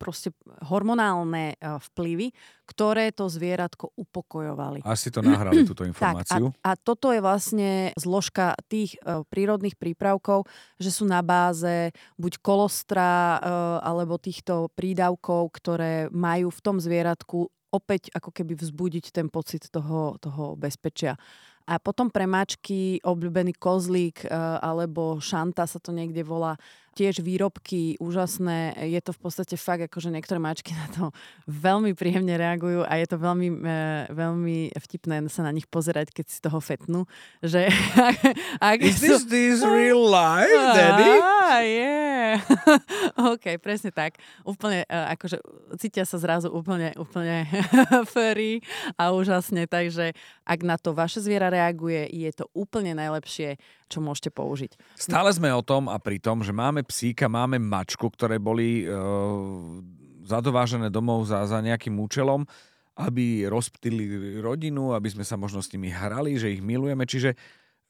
proste 0.00 0.32
hormonálne 0.64 1.60
eh, 1.60 1.76
vplyvy, 1.92 2.32
ktoré 2.70 3.10
to 3.10 3.26
zvieratko 3.26 3.90
upokojovali. 3.98 4.86
Asi 4.86 5.10
to 5.10 5.20
nahrali 5.20 5.66
túto 5.68 5.82
Tak, 5.82 5.90
informáciu. 5.92 6.54
a, 6.62 6.72
a 6.72 6.78
toto 6.78 7.10
je 7.10 7.20
vlastne 7.20 7.90
zložka 7.98 8.54
tých 8.70 8.94
e, 9.02 9.26
prírodných 9.26 9.74
prípravkov, 9.74 10.46
že 10.78 10.94
sú 10.94 11.02
na 11.02 11.18
báze 11.18 11.90
buď 12.14 12.38
kolostra 12.38 13.10
e, 13.10 13.38
alebo 13.82 14.22
týchto 14.22 14.70
prídavkov, 14.78 15.50
ktoré 15.50 16.06
majú 16.14 16.54
v 16.54 16.60
tom 16.62 16.78
zvieratku 16.78 17.50
opäť 17.74 18.14
ako 18.14 18.30
keby 18.30 18.54
vzbudiť 18.54 19.10
ten 19.10 19.26
pocit 19.26 19.66
toho, 19.70 20.14
toho 20.22 20.54
bezpečia. 20.54 21.18
A 21.70 21.78
potom 21.78 22.10
pre 22.10 22.26
mačky 22.26 22.98
obľúbený 23.06 23.54
kozlík 23.54 24.26
e, 24.26 24.28
alebo 24.58 25.22
šanta 25.22 25.70
sa 25.70 25.78
to 25.78 25.94
niekde 25.94 26.26
volá, 26.26 26.58
tiež 26.98 27.22
výrobky 27.22 27.94
úžasné. 28.02 28.74
Je 28.90 28.98
to 28.98 29.14
v 29.14 29.20
podstate 29.22 29.54
fakt, 29.54 29.86
akože 29.86 30.10
niektoré 30.10 30.42
mačky 30.42 30.74
na 30.74 30.90
to 30.90 31.04
veľmi 31.46 31.94
príjemne 31.94 32.34
reagujú 32.34 32.82
a 32.82 32.92
je 32.98 33.06
to 33.06 33.16
veľmi, 33.22 33.48
e, 33.54 33.78
veľmi 34.10 34.74
vtipné 34.74 35.22
sa 35.30 35.46
na 35.46 35.54
nich 35.54 35.70
pozerať, 35.70 36.10
keď 36.10 36.26
si 36.26 36.42
toho 36.42 36.58
fetnú. 36.58 37.06
Že, 37.38 37.70
ak 38.74 38.82
Is 38.82 38.98
this, 38.98 39.22
this 39.30 39.62
real 39.62 40.02
life, 40.02 40.50
daddy? 40.50 41.10
Á, 41.22 41.62
yeah. 41.62 42.09
OK, 43.34 43.58
presne 43.58 43.90
tak. 43.90 44.18
Úplne, 44.46 44.84
e, 44.84 44.96
akože 45.16 45.40
cítia 45.80 46.04
sa 46.04 46.20
zrazu 46.20 46.52
úplne, 46.52 46.94
úplne 46.96 47.48
furry 48.12 48.60
a 48.94 49.10
úžasne, 49.10 49.66
takže 49.66 50.12
ak 50.44 50.60
na 50.62 50.76
to 50.76 50.92
vaše 50.92 51.22
zviera 51.22 51.48
reaguje, 51.48 52.06
je 52.10 52.30
to 52.34 52.46
úplne 52.52 52.94
najlepšie, 52.94 53.56
čo 53.90 53.98
môžete 53.98 54.30
použiť. 54.34 54.76
Stále 54.98 55.30
sme 55.34 55.50
o 55.50 55.62
tom 55.64 55.90
a 55.90 55.96
pri 55.98 56.20
tom, 56.20 56.44
že 56.44 56.54
máme 56.54 56.86
psíka, 56.86 57.26
máme 57.30 57.58
mačku, 57.58 58.06
ktoré 58.10 58.38
boli 58.38 58.84
e, 58.84 58.94
zadovážené 60.26 60.92
domov 60.92 61.26
za, 61.26 61.42
za 61.48 61.58
nejakým 61.58 61.98
účelom, 61.98 62.46
aby 63.00 63.48
rozptýlili 63.48 64.38
rodinu, 64.44 64.92
aby 64.92 65.08
sme 65.08 65.24
sa 65.24 65.40
možno 65.40 65.64
s 65.64 65.72
nimi 65.72 65.88
hrali, 65.88 66.36
že 66.36 66.52
ich 66.52 66.60
milujeme. 66.60 67.08
Čiže 67.08 67.32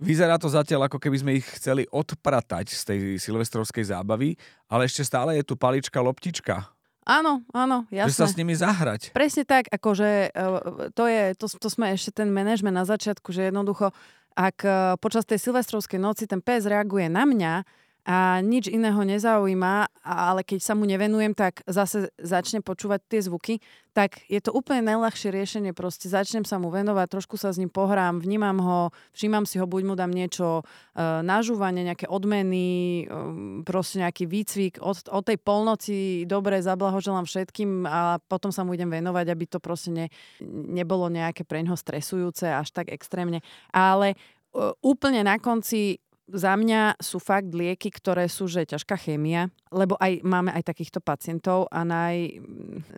vyzerá 0.01 0.41
to 0.41 0.49
zatiaľ, 0.49 0.89
ako 0.89 0.99
keby 0.99 1.17
sme 1.21 1.33
ich 1.39 1.47
chceli 1.61 1.85
odpratať 1.93 2.67
z 2.73 2.83
tej 2.83 2.99
silvestrovskej 3.21 3.93
zábavy, 3.93 4.35
ale 4.67 4.89
ešte 4.89 5.05
stále 5.05 5.37
je 5.39 5.45
tu 5.45 5.55
palička, 5.55 6.01
loptička. 6.01 6.73
Áno, 7.05 7.43
áno, 7.51 7.89
Že 7.89 8.13
sa 8.13 8.25
jasné. 8.29 8.33
s 8.33 8.39
nimi 8.39 8.55
zahrať. 8.55 9.01
Presne 9.17 9.43
tak, 9.49 9.69
akože 9.73 10.31
e, 10.31 10.49
to 10.93 11.05
je, 11.09 11.23
to, 11.35 11.47
to 11.49 11.69
sme 11.73 11.97
ešte 11.97 12.23
ten 12.23 12.29
manažment 12.29 12.77
na 12.77 12.85
začiatku, 12.85 13.33
že 13.33 13.49
jednoducho, 13.49 13.91
ak 14.37 14.57
e, 14.63 14.71
počas 15.01 15.25
tej 15.27 15.41
silvestrovskej 15.41 15.99
noci 15.99 16.29
ten 16.29 16.39
pes 16.45 16.69
reaguje 16.69 17.09
na 17.09 17.25
mňa 17.25 17.65
a 18.09 18.41
nič 18.41 18.73
iného 18.73 18.97
nezaujíma, 19.05 20.01
ale 20.01 20.41
keď 20.41 20.61
sa 20.65 20.73
mu 20.73 20.89
nevenujem, 20.89 21.37
tak 21.37 21.61
zase 21.69 22.09
začne 22.17 22.65
počúvať 22.65 23.01
tie 23.05 23.21
zvuky, 23.21 23.55
tak 23.93 24.23
je 24.31 24.39
to 24.39 24.55
úplne 24.55 24.87
najľahšie 24.87 25.35
riešenie. 25.35 25.75
Proste 25.75 26.07
začnem 26.07 26.47
sa 26.47 26.57
mu 26.57 26.71
venovať, 26.71 27.07
trošku 27.11 27.35
sa 27.37 27.51
s 27.51 27.59
ním 27.59 27.69
pohrám, 27.69 28.23
vnímam 28.23 28.57
ho, 28.63 28.81
všímam 29.13 29.45
si 29.45 29.59
ho, 29.59 29.67
buď 29.67 29.83
mu 29.85 29.95
dám 29.99 30.15
niečo 30.15 30.63
e, 30.63 31.23
nažúvanie, 31.27 31.83
nejaké 31.85 32.07
odmeny, 32.07 33.05
e, 33.05 33.65
proste 33.67 34.01
nejaký 34.01 34.31
výcvik. 34.31 34.75
Od, 34.81 35.11
od 35.11 35.25
tej 35.27 35.39
polnoci 35.43 36.25
dobre 36.25 36.63
zablahoželám 36.63 37.27
všetkým 37.27 37.85
a 37.85 38.23
potom 38.31 38.55
sa 38.55 38.63
mu 38.63 38.73
idem 38.79 38.89
venovať, 38.89 39.27
aby 39.29 39.45
to 39.51 39.59
proste 39.59 39.91
ne, 39.91 40.07
nebolo 40.71 41.11
nejaké 41.11 41.43
pre 41.43 41.61
ňoho 41.67 41.77
stresujúce 41.77 42.47
až 42.47 42.71
tak 42.71 42.89
extrémne. 42.95 43.43
Ale 43.75 44.15
e, 44.15 44.17
úplne 44.81 45.27
na 45.27 45.37
konci 45.43 45.99
za 46.31 46.55
mňa 46.55 47.03
sú 47.03 47.19
fakt 47.19 47.51
lieky, 47.51 47.91
ktoré 47.91 48.31
sú, 48.31 48.47
že 48.47 48.67
ťažká 48.67 48.95
chémia, 48.95 49.51
lebo 49.71 49.99
aj 49.99 50.23
máme 50.23 50.51
aj 50.55 50.71
takýchto 50.71 51.03
pacientov 51.03 51.67
a 51.71 51.83
naj, 51.83 52.43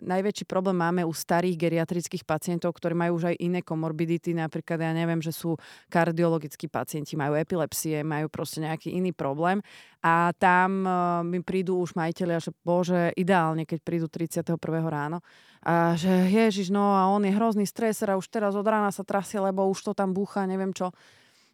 najväčší 0.01 0.45
problém 0.45 0.77
máme 0.77 1.01
u 1.05 1.13
starých 1.13 1.57
geriatrických 1.57 2.25
pacientov, 2.25 2.73
ktorí 2.77 2.93
majú 2.97 3.17
už 3.21 3.33
aj 3.33 3.35
iné 3.41 3.61
komorbidity, 3.65 4.37
napríklad 4.37 4.81
ja 4.81 4.93
neviem, 4.93 5.21
že 5.21 5.33
sú 5.33 5.57
kardiologickí 5.89 6.69
pacienti, 6.69 7.17
majú 7.17 7.37
epilepsie, 7.37 8.01
majú 8.01 8.29
proste 8.29 8.61
nejaký 8.65 8.93
iný 8.93 9.13
problém 9.13 9.61
a 10.03 10.33
tam 10.35 10.83
uh, 10.83 11.21
mi 11.21 11.39
prídu 11.41 11.79
už 11.79 11.95
majiteľia, 11.95 12.39
že 12.43 12.51
bože, 12.61 13.13
ideálne, 13.15 13.65
keď 13.65 13.79
prídu 13.81 14.07
31. 14.09 14.57
ráno 14.85 15.21
a 15.63 15.95
že 15.95 16.27
ježiš, 16.27 16.75
no 16.75 16.91
a 16.91 17.07
on 17.07 17.23
je 17.23 17.31
hrozný 17.31 17.63
streser 17.63 18.11
a 18.11 18.19
už 18.19 18.27
teraz 18.27 18.51
od 18.51 18.67
rána 18.67 18.91
sa 18.91 19.07
trasie, 19.07 19.39
lebo 19.39 19.63
už 19.71 19.79
to 19.79 19.91
tam 19.95 20.11
búcha, 20.11 20.43
neviem 20.43 20.75
čo. 20.75 20.91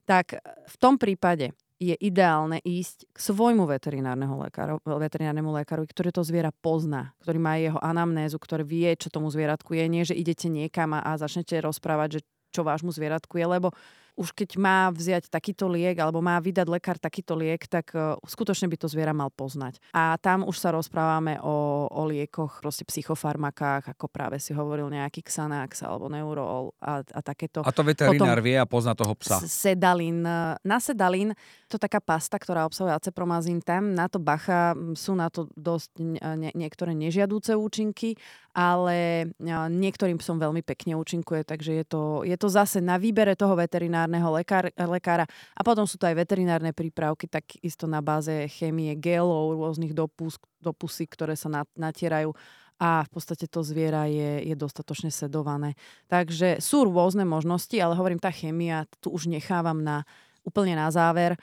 Tak 0.10 0.42
v 0.66 0.76
tom 0.82 0.98
prípade 0.98 1.54
je 1.80 1.96
ideálne 1.96 2.60
ísť 2.60 3.08
k 3.16 3.18
svojmu 3.18 3.64
veterinárnemu 3.64 4.36
lekáru, 4.36 4.84
veterinárnemu 4.84 5.64
lekárovi, 5.64 5.88
ktorý 5.88 6.12
to 6.12 6.28
zviera 6.28 6.52
pozná, 6.52 7.16
ktorý 7.24 7.40
má 7.40 7.56
jeho 7.56 7.80
anamnézu, 7.80 8.36
ktorý 8.36 8.68
vie, 8.68 8.92
čo 9.00 9.08
tomu 9.08 9.32
zvieratku 9.32 9.72
je. 9.72 9.88
Nie, 9.88 10.04
že 10.04 10.20
idete 10.20 10.52
niekam 10.52 11.00
a 11.00 11.16
začnete 11.16 11.56
rozprávať, 11.64 12.20
že 12.20 12.22
čo 12.52 12.68
vášmu 12.68 12.92
zvieratku 12.92 13.40
je, 13.40 13.46
lebo 13.48 13.72
už 14.20 14.36
keď 14.36 14.60
má 14.60 14.92
vziať 14.92 15.32
takýto 15.32 15.72
liek 15.72 15.96
alebo 15.96 16.20
má 16.20 16.36
vydať 16.44 16.68
lekár 16.68 17.00
takýto 17.00 17.40
liek, 17.40 17.64
tak 17.72 17.96
uh, 17.96 18.20
skutočne 18.28 18.68
by 18.68 18.76
to 18.76 18.92
zviera 18.92 19.16
mal 19.16 19.32
poznať. 19.32 19.80
A 19.96 20.20
tam 20.20 20.44
už 20.44 20.60
sa 20.60 20.76
rozprávame 20.76 21.40
o, 21.40 21.88
o 21.88 22.02
liekoch, 22.04 22.60
proste 22.60 22.84
psychofarmakách, 22.84 23.96
ako 23.96 24.12
práve 24.12 24.44
si 24.44 24.52
hovoril 24.52 24.92
nejaký 24.92 25.24
Xanax 25.24 25.88
alebo 25.88 26.12
Neurool 26.12 26.76
a, 26.84 27.00
a 27.00 27.20
takéto. 27.24 27.64
A 27.64 27.72
to 27.72 27.88
veterinár 27.88 28.44
Potom 28.44 28.44
vie 28.44 28.60
a 28.60 28.68
pozná 28.68 28.92
toho 28.92 29.16
psa. 29.16 29.40
Sedalin. 29.48 30.20
Na 30.60 30.78
sedalin 30.84 31.32
to 31.72 31.80
taká 31.80 32.04
pasta, 32.04 32.36
ktorá 32.36 32.68
obsahuje 32.68 32.92
acepromazín. 32.92 33.64
Tam 33.64 33.96
na 33.96 34.12
to 34.12 34.20
bacha 34.20 34.76
sú 35.00 35.16
na 35.16 35.32
to 35.32 35.48
dosť 35.56 35.96
nie, 36.02 36.52
niektoré 36.58 36.92
nežiadúce 36.92 37.56
účinky, 37.56 38.20
ale 38.52 39.30
niektorým 39.70 40.18
psom 40.18 40.42
veľmi 40.42 40.66
pekne 40.66 40.98
účinkuje, 40.98 41.46
takže 41.46 41.72
je 41.80 41.86
to, 41.86 42.02
je 42.26 42.36
to 42.36 42.50
zase 42.50 42.82
na 42.82 42.98
výbere 42.98 43.38
toho 43.38 43.54
veterinára 43.54 44.09
veterinárneho 44.10 44.34
lekár, 44.34 44.66
lekára. 44.74 45.26
A 45.54 45.62
potom 45.62 45.86
sú 45.86 46.02
to 46.02 46.10
aj 46.10 46.18
veterinárne 46.18 46.74
prípravky, 46.74 47.30
tak 47.30 47.46
isto 47.62 47.86
na 47.86 48.02
báze 48.02 48.50
chémie 48.50 48.98
gelov, 48.98 49.54
rôznych 49.54 49.94
dopus, 49.94 50.42
dopusy, 50.58 51.06
ktoré 51.06 51.38
sa 51.38 51.64
natierajú 51.78 52.34
a 52.80 53.04
v 53.06 53.10
podstate 53.12 53.46
to 53.52 53.60
zviera 53.60 54.08
je, 54.08 54.50
je 54.50 54.56
dostatočne 54.56 55.12
sedované. 55.12 55.76
Takže 56.08 56.64
sú 56.64 56.88
rôzne 56.88 57.28
možnosti, 57.28 57.76
ale 57.76 57.94
hovorím, 57.94 58.24
tá 58.24 58.32
chémia 58.32 58.88
tu 59.04 59.12
už 59.12 59.28
nechávam 59.28 59.84
na 59.84 60.08
úplne 60.48 60.80
na 60.80 60.88
záver, 60.88 61.36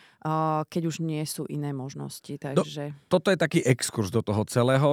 keď 0.73 0.83
už 0.89 1.05
nie 1.05 1.21
sú 1.29 1.45
iné 1.53 1.77
možnosti. 1.77 2.41
Takže... 2.41 2.97
Do, 2.97 3.21
toto 3.21 3.29
je 3.29 3.39
taký 3.39 3.61
exkurs 3.63 4.09
do 4.09 4.25
toho 4.25 4.43
celého. 4.49 4.89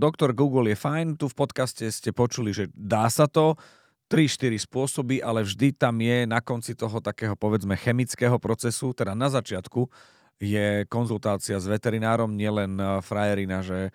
Doktor 0.00 0.32
Google 0.32 0.72
je 0.72 0.80
fajn, 0.80 1.20
tu 1.20 1.28
v 1.28 1.36
podcaste 1.36 1.84
ste 1.92 2.10
počuli, 2.16 2.56
že 2.56 2.72
dá 2.72 3.12
sa 3.12 3.28
to, 3.28 3.60
3-4 4.10 4.66
spôsoby, 4.66 5.22
ale 5.22 5.46
vždy 5.46 5.70
tam 5.78 5.94
je 6.02 6.26
na 6.26 6.42
konci 6.42 6.74
toho 6.74 6.98
takého 6.98 7.38
povedzme 7.38 7.78
chemického 7.78 8.36
procesu, 8.42 8.90
teda 8.90 9.14
na 9.14 9.30
začiatku 9.30 9.86
je 10.42 10.82
konzultácia 10.90 11.60
s 11.60 11.68
veterinárom, 11.70 12.32
nielen 12.32 12.74
e, 12.80 12.84
frajerina, 13.04 13.62
že 13.62 13.94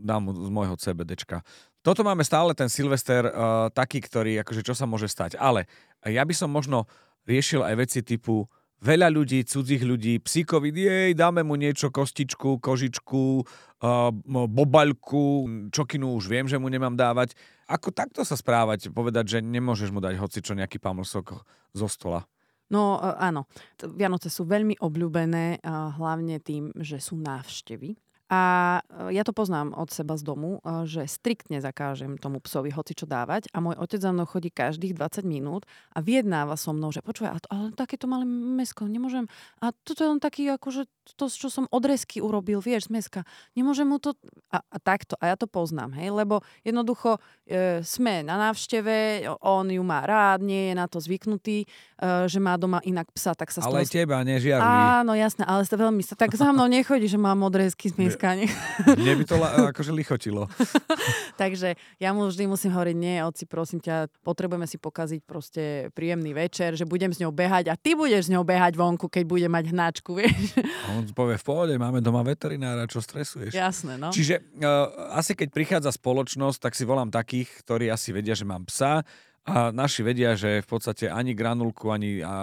dám 0.00 0.32
z 0.32 0.48
môjho 0.52 0.76
CBDčka. 0.76 1.40
Toto 1.80 2.04
máme 2.04 2.20
stále 2.20 2.52
ten 2.52 2.68
Silvester 2.68 3.24
uh, 3.24 3.72
taký, 3.72 4.04
ktorý, 4.04 4.44
akože 4.44 4.60
čo 4.60 4.76
sa 4.76 4.84
môže 4.84 5.08
stať. 5.08 5.40
Ale 5.40 5.64
ja 6.04 6.20
by 6.28 6.34
som 6.36 6.52
možno 6.52 6.84
riešil 7.24 7.64
aj 7.64 7.74
veci 7.80 8.04
typu 8.04 8.44
veľa 8.80 9.12
ľudí, 9.12 9.44
cudzích 9.44 9.84
ľudí, 9.84 10.18
psíkovi, 10.24 10.72
jej, 10.72 11.10
dáme 11.12 11.44
mu 11.44 11.56
niečo, 11.56 11.92
kostičku, 11.92 12.60
kožičku, 12.64 13.44
uh, 13.44 14.10
bobaľku, 14.48 15.48
čokinu 15.68 16.16
už 16.16 16.32
viem, 16.32 16.48
že 16.48 16.56
mu 16.56 16.72
nemám 16.72 16.96
dávať 16.96 17.36
ako 17.70 17.94
takto 17.94 18.26
sa 18.26 18.34
správať, 18.34 18.90
povedať, 18.90 19.38
že 19.38 19.46
nemôžeš 19.46 19.94
mu 19.94 20.02
dať 20.02 20.18
hoci 20.18 20.42
čo 20.42 20.58
nejaký 20.58 20.82
pamlsok 20.82 21.46
zo 21.70 21.86
stola? 21.86 22.26
No 22.66 22.98
e, 22.98 23.14
áno, 23.22 23.46
Vianoce 23.94 24.26
sú 24.26 24.42
veľmi 24.50 24.82
obľúbené, 24.82 25.62
hlavne 25.94 26.42
tým, 26.42 26.74
že 26.74 26.98
sú 26.98 27.14
návštevy. 27.14 27.94
A 28.30 28.78
e, 29.10 29.18
ja 29.18 29.26
to 29.26 29.34
poznám 29.34 29.74
od 29.74 29.90
seba 29.90 30.14
z 30.14 30.22
domu, 30.22 30.62
e, 30.62 30.86
že 30.86 31.02
striktne 31.10 31.58
zakážem 31.58 32.14
tomu 32.14 32.38
psovi 32.38 32.70
hoci 32.70 32.94
čo 32.94 33.10
dávať 33.10 33.50
a 33.50 33.58
môj 33.58 33.74
otec 33.74 33.98
za 33.98 34.14
mnou 34.14 34.22
chodí 34.22 34.54
každých 34.54 34.94
20 34.94 35.26
minút 35.26 35.66
a 35.90 35.98
vyjednáva 35.98 36.54
so 36.54 36.70
mnou, 36.70 36.94
že 36.94 37.02
počúvaj, 37.02 37.42
ale 37.50 37.74
takéto 37.74 38.06
malé 38.06 38.22
mesko, 38.30 38.86
nemôžem, 38.86 39.26
a 39.58 39.74
toto 39.82 40.06
je 40.06 40.08
len 40.14 40.22
taký, 40.22 40.46
akože 40.46 40.86
to, 41.18 41.26
čo 41.26 41.50
som 41.50 41.66
odrezky 41.74 42.22
urobil, 42.22 42.62
vieš, 42.62 42.86
z 42.86 43.02
meska, 43.02 43.20
nemôžem 43.58 43.90
mu 43.90 43.98
to, 43.98 44.14
a, 44.54 44.62
a 44.62 44.78
takto, 44.78 45.18
a 45.18 45.34
ja 45.34 45.34
to 45.34 45.50
poznám, 45.50 45.98
hej, 45.98 46.14
lebo 46.14 46.46
jednoducho 46.62 47.18
e, 47.50 47.82
sme 47.82 48.22
na 48.22 48.38
návšteve, 48.38 49.26
on 49.42 49.74
ju 49.74 49.82
má 49.82 50.06
rád, 50.06 50.46
nie 50.46 50.70
je 50.70 50.74
na 50.78 50.86
to 50.86 51.02
zvyknutý, 51.02 51.66
e, 51.66 52.30
že 52.30 52.38
má 52.38 52.54
doma 52.54 52.78
inak 52.86 53.10
psa, 53.10 53.34
tak 53.34 53.50
sa 53.50 53.66
Ale 53.66 53.82
toho... 53.82 53.90
teba 53.90 54.22
nežiarli. 54.22 54.62
Áno, 55.02 55.18
jasné, 55.18 55.42
ale 55.42 55.66
veľmi 55.66 56.06
sa, 56.06 56.14
tak 56.14 56.30
za 56.38 56.54
mnou 56.54 56.70
nechodí, 56.70 57.10
že 57.10 57.18
mám 57.18 57.42
odrezky 57.42 57.90
z 57.90 57.98
meska 57.98 58.19
Nie? 58.36 58.48
Mne 58.84 59.14
by 59.20 59.24
to 59.24 59.36
akože 59.72 59.92
lichotilo. 59.96 60.46
Takže 61.40 61.74
ja 61.96 62.10
mu 62.12 62.28
vždy 62.28 62.44
musím 62.46 62.76
hovoriť, 62.76 62.96
nie, 62.96 63.24
oci, 63.24 63.48
prosím 63.48 63.80
ťa, 63.80 64.12
potrebujeme 64.20 64.68
si 64.68 64.76
pokaziť 64.76 65.20
proste 65.24 65.62
príjemný 65.96 66.36
večer, 66.36 66.76
že 66.76 66.84
budem 66.84 67.10
s 67.10 67.18
ňou 67.18 67.32
behať 67.32 67.72
a 67.72 67.74
ty 67.80 67.96
budeš 67.96 68.28
s 68.28 68.32
ňou 68.32 68.44
behať 68.44 68.76
vonku, 68.76 69.08
keď 69.08 69.24
bude 69.24 69.48
mať 69.48 69.72
hnačku, 69.72 70.10
vieš. 70.20 70.60
A 70.60 71.00
on 71.00 71.08
povie, 71.10 71.40
v 71.40 71.44
pohode, 71.44 71.74
máme 71.80 72.04
doma 72.04 72.20
veterinára, 72.20 72.84
čo 72.84 73.00
stresuješ. 73.00 73.56
Jasné, 73.56 73.96
no. 73.96 74.12
Čiže 74.12 74.44
uh, 74.60 75.16
asi 75.16 75.32
keď 75.32 75.48
prichádza 75.50 75.90
spoločnosť, 75.94 76.58
tak 76.60 76.72
si 76.76 76.84
volám 76.84 77.08
takých, 77.08 77.48
ktorí 77.64 77.88
asi 77.88 78.12
vedia, 78.12 78.36
že 78.36 78.44
mám 78.44 78.68
psa, 78.68 79.02
a 79.50 79.74
naši 79.74 80.06
vedia, 80.06 80.38
že 80.38 80.62
v 80.62 80.68
podstate 80.70 81.10
ani 81.10 81.34
granulku, 81.34 81.90
ani, 81.90 82.22
a, 82.22 82.34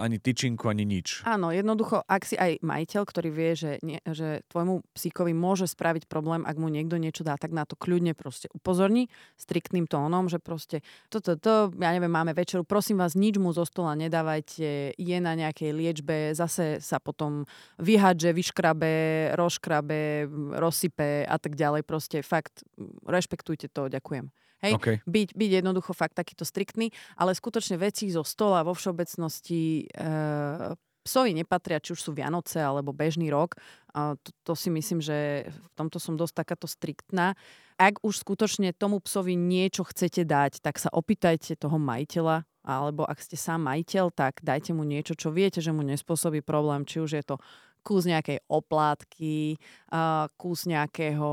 ani 0.00 0.16
tyčinku, 0.16 0.66
ani 0.72 0.88
nič. 0.88 1.22
Áno, 1.28 1.52
jednoducho, 1.52 2.00
ak 2.08 2.24
si 2.24 2.34
aj 2.40 2.64
majiteľ, 2.64 3.02
ktorý 3.04 3.28
vie, 3.28 3.52
že, 3.52 3.72
nie, 3.84 4.00
že 4.08 4.40
tvojmu 4.48 4.80
psíkovi 4.96 5.36
môže 5.36 5.68
spraviť 5.68 6.08
problém, 6.08 6.48
ak 6.48 6.56
mu 6.56 6.72
niekto 6.72 6.96
niečo 6.96 7.22
dá, 7.22 7.36
tak 7.36 7.52
na 7.52 7.68
to 7.68 7.76
kľudne 7.76 8.16
proste 8.16 8.48
upozorní 8.56 9.12
striktným 9.36 9.84
tónom, 9.84 10.32
že 10.32 10.40
proste 10.40 10.80
toto, 11.12 11.36
to, 11.36 11.70
ja 11.76 11.92
neviem, 11.92 12.10
máme 12.10 12.32
večeru, 12.32 12.64
prosím 12.64 13.04
vás, 13.04 13.12
nič 13.12 13.36
mu 13.36 13.52
zo 13.52 13.68
stola 13.68 13.92
nedávajte, 13.92 14.96
je 14.96 15.18
na 15.20 15.36
nejakej 15.36 15.70
liečbe, 15.76 16.32
zase 16.32 16.80
sa 16.80 16.96
potom 16.96 17.44
vyhadže, 17.76 18.32
vyškrabe, 18.32 18.94
rozškrabe, 19.36 20.30
rozsype 20.56 21.28
a 21.28 21.36
tak 21.36 21.58
ďalej. 21.58 21.84
Proste 21.84 22.24
fakt, 22.24 22.64
rešpektujte 23.04 23.68
to, 23.68 23.92
ďakujem. 23.92 24.45
Hej? 24.66 24.72
Okay. 24.82 24.96
Byť, 25.06 25.28
byť 25.38 25.50
jednoducho 25.62 25.94
fakt 25.94 26.18
takýto 26.18 26.42
striktný, 26.42 26.90
ale 27.14 27.38
skutočne 27.38 27.78
veci 27.78 28.10
zo 28.10 28.26
stola 28.26 28.66
vo 28.66 28.74
všeobecnosti 28.74 29.86
e, 29.86 30.74
psovi 31.06 31.30
nepatria, 31.38 31.78
či 31.78 31.94
už 31.94 32.02
sú 32.02 32.10
Vianoce 32.10 32.58
alebo 32.58 32.90
bežný 32.90 33.30
rok. 33.30 33.54
A 33.94 34.18
to, 34.18 34.34
to 34.42 34.52
si 34.58 34.74
myslím, 34.74 34.98
že 34.98 35.46
v 35.46 35.68
tomto 35.78 36.02
som 36.02 36.18
dosť 36.18 36.42
takáto 36.42 36.66
striktná. 36.66 37.38
Ak 37.78 38.02
už 38.02 38.26
skutočne 38.26 38.74
tomu 38.74 38.98
psovi 38.98 39.38
niečo 39.38 39.86
chcete 39.86 40.26
dať, 40.26 40.58
tak 40.58 40.82
sa 40.82 40.90
opýtajte 40.90 41.54
toho 41.54 41.78
majiteľa, 41.78 42.42
alebo 42.66 43.06
ak 43.06 43.22
ste 43.22 43.38
sám 43.38 43.62
majiteľ, 43.70 44.10
tak 44.10 44.42
dajte 44.42 44.74
mu 44.74 44.82
niečo, 44.82 45.14
čo 45.14 45.30
viete, 45.30 45.62
že 45.62 45.70
mu 45.70 45.86
nespôsobí 45.86 46.42
problém, 46.42 46.82
či 46.82 46.98
už 46.98 47.14
je 47.14 47.24
to 47.24 47.38
kus 47.86 48.10
nejakej 48.10 48.42
oplátky, 48.50 49.54
uh, 49.94 50.26
kus 50.34 50.66
nejakého, 50.66 51.30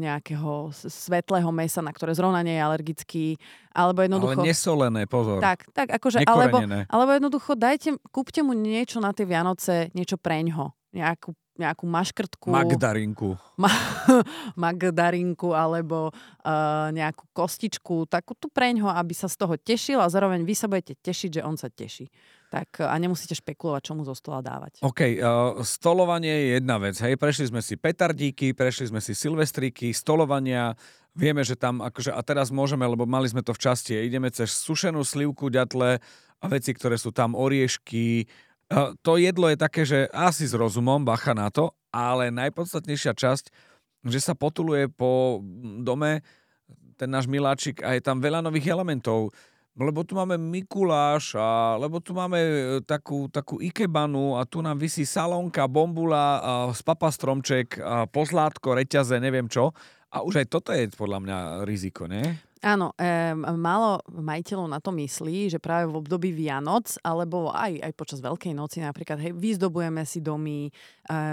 nejakého 0.00 0.72
svetlého 0.72 1.52
mesa, 1.52 1.84
na 1.84 1.92
ktoré 1.92 2.16
zrovna 2.16 2.40
nie 2.40 2.56
je 2.56 2.62
alergický, 2.64 3.26
alebo 3.76 4.00
jednoducho... 4.00 4.40
Ale 4.40 4.48
nesolené, 4.48 5.04
pozor. 5.04 5.44
Tak, 5.44 5.68
tak 5.76 5.92
akože, 5.92 6.24
alebo, 6.24 6.64
alebo 6.88 7.10
jednoducho 7.12 7.52
dajte, 7.52 8.00
kúpte 8.08 8.40
mu 8.40 8.56
niečo 8.56 9.04
na 9.04 9.12
tie 9.12 9.28
Vianoce, 9.28 9.92
niečo 9.92 10.16
preňho, 10.16 10.72
nejakú 10.96 11.36
nejakú 11.56 11.84
maškrtku. 11.84 12.48
Magdarinku. 12.48 13.36
Ma, 13.60 13.70
magdarinku 14.64 15.52
alebo 15.52 16.08
uh, 16.12 16.88
nejakú 16.92 17.28
kostičku, 17.36 18.08
takú 18.08 18.32
tu 18.32 18.48
preňho, 18.48 18.88
aby 18.88 19.12
sa 19.12 19.28
z 19.28 19.36
toho 19.36 19.54
tešil 19.60 20.00
a 20.00 20.08
zároveň 20.08 20.44
vy 20.44 20.54
sa 20.56 20.66
budete 20.68 20.96
tešiť, 21.00 21.40
že 21.40 21.44
on 21.44 21.56
sa 21.60 21.68
teší 21.68 22.08
tak 22.52 22.84
a 22.84 22.92
nemusíte 23.00 23.32
špekulovať, 23.32 23.80
čo 23.80 23.96
mu 23.96 24.04
zo 24.04 24.12
stola 24.12 24.44
dávať. 24.44 24.84
OK, 24.84 25.00
uh, 25.16 25.64
stolovanie 25.64 26.28
je 26.28 26.48
jedna 26.60 26.76
vec. 26.76 27.00
Hej, 27.00 27.16
prešli 27.16 27.48
sme 27.48 27.64
si 27.64 27.80
petardíky, 27.80 28.52
prešli 28.52 28.92
sme 28.92 29.00
si 29.00 29.16
silvestriky, 29.16 29.88
stolovania, 29.96 30.76
vieme, 31.16 31.40
že 31.48 31.56
tam 31.56 31.80
akože, 31.80 32.12
a 32.12 32.20
teraz 32.20 32.52
môžeme, 32.52 32.84
lebo 32.84 33.08
mali 33.08 33.24
sme 33.32 33.40
to 33.40 33.56
v 33.56 33.62
časti, 33.64 33.96
ideme 33.96 34.28
cez 34.28 34.52
sušenú 34.52 35.00
slivku, 35.00 35.48
ďatle 35.48 35.96
a 36.42 36.44
veci, 36.52 36.76
ktoré 36.76 37.00
sú 37.00 37.08
tam, 37.08 37.32
oriešky. 37.32 38.28
To 39.06 39.12
jedlo 39.20 39.52
je 39.52 39.58
také, 39.60 39.82
že 39.84 40.08
asi 40.10 40.48
s 40.48 40.54
rozumom, 40.56 41.04
bacha 41.04 41.36
na 41.36 41.52
to, 41.52 41.72
ale 41.92 42.32
najpodstatnejšia 42.32 43.12
časť, 43.12 43.44
že 44.08 44.18
sa 44.18 44.32
potuluje 44.32 44.88
po 44.88 45.40
dome 45.84 46.24
ten 46.96 47.10
náš 47.10 47.28
miláčik 47.28 47.84
a 47.84 47.94
je 47.94 48.02
tam 48.02 48.18
veľa 48.22 48.40
nových 48.40 48.72
elementov 48.72 49.34
lebo 49.72 50.04
tu 50.04 50.12
máme 50.12 50.36
Mikuláša, 50.36 51.80
lebo 51.80 51.96
tu 52.04 52.12
máme 52.12 52.40
e, 52.40 52.54
takú, 52.84 53.32
takú 53.32 53.56
ikebanu 53.56 54.36
a 54.36 54.44
tu 54.44 54.60
nám 54.60 54.76
vysí 54.76 55.08
salónka, 55.08 55.64
bombula, 55.64 56.26
a 56.44 56.52
papastromček, 56.76 57.80
a 57.80 58.04
pozlátko, 58.04 58.76
reťaze, 58.76 59.16
neviem 59.16 59.48
čo. 59.48 59.72
A 60.12 60.20
už 60.20 60.44
aj 60.44 60.46
toto 60.52 60.76
je 60.76 60.92
podľa 60.92 61.24
mňa 61.24 61.38
riziko, 61.64 62.04
nie? 62.04 62.36
Áno, 62.62 62.94
e, 62.94 63.34
málo 63.58 63.98
majiteľov 64.06 64.70
na 64.70 64.78
to 64.78 64.94
myslí, 64.94 65.50
že 65.50 65.58
práve 65.58 65.90
v 65.90 65.98
období 65.98 66.30
Vianoc, 66.30 66.94
alebo 67.02 67.50
aj, 67.50 67.82
aj 67.82 67.92
počas 67.98 68.22
Veľkej 68.22 68.54
noci 68.54 68.78
napríklad, 68.78 69.18
hej, 69.18 69.34
vyzdobujeme 69.34 70.06
si 70.06 70.22
domy, 70.22 70.70
e, 70.70 70.72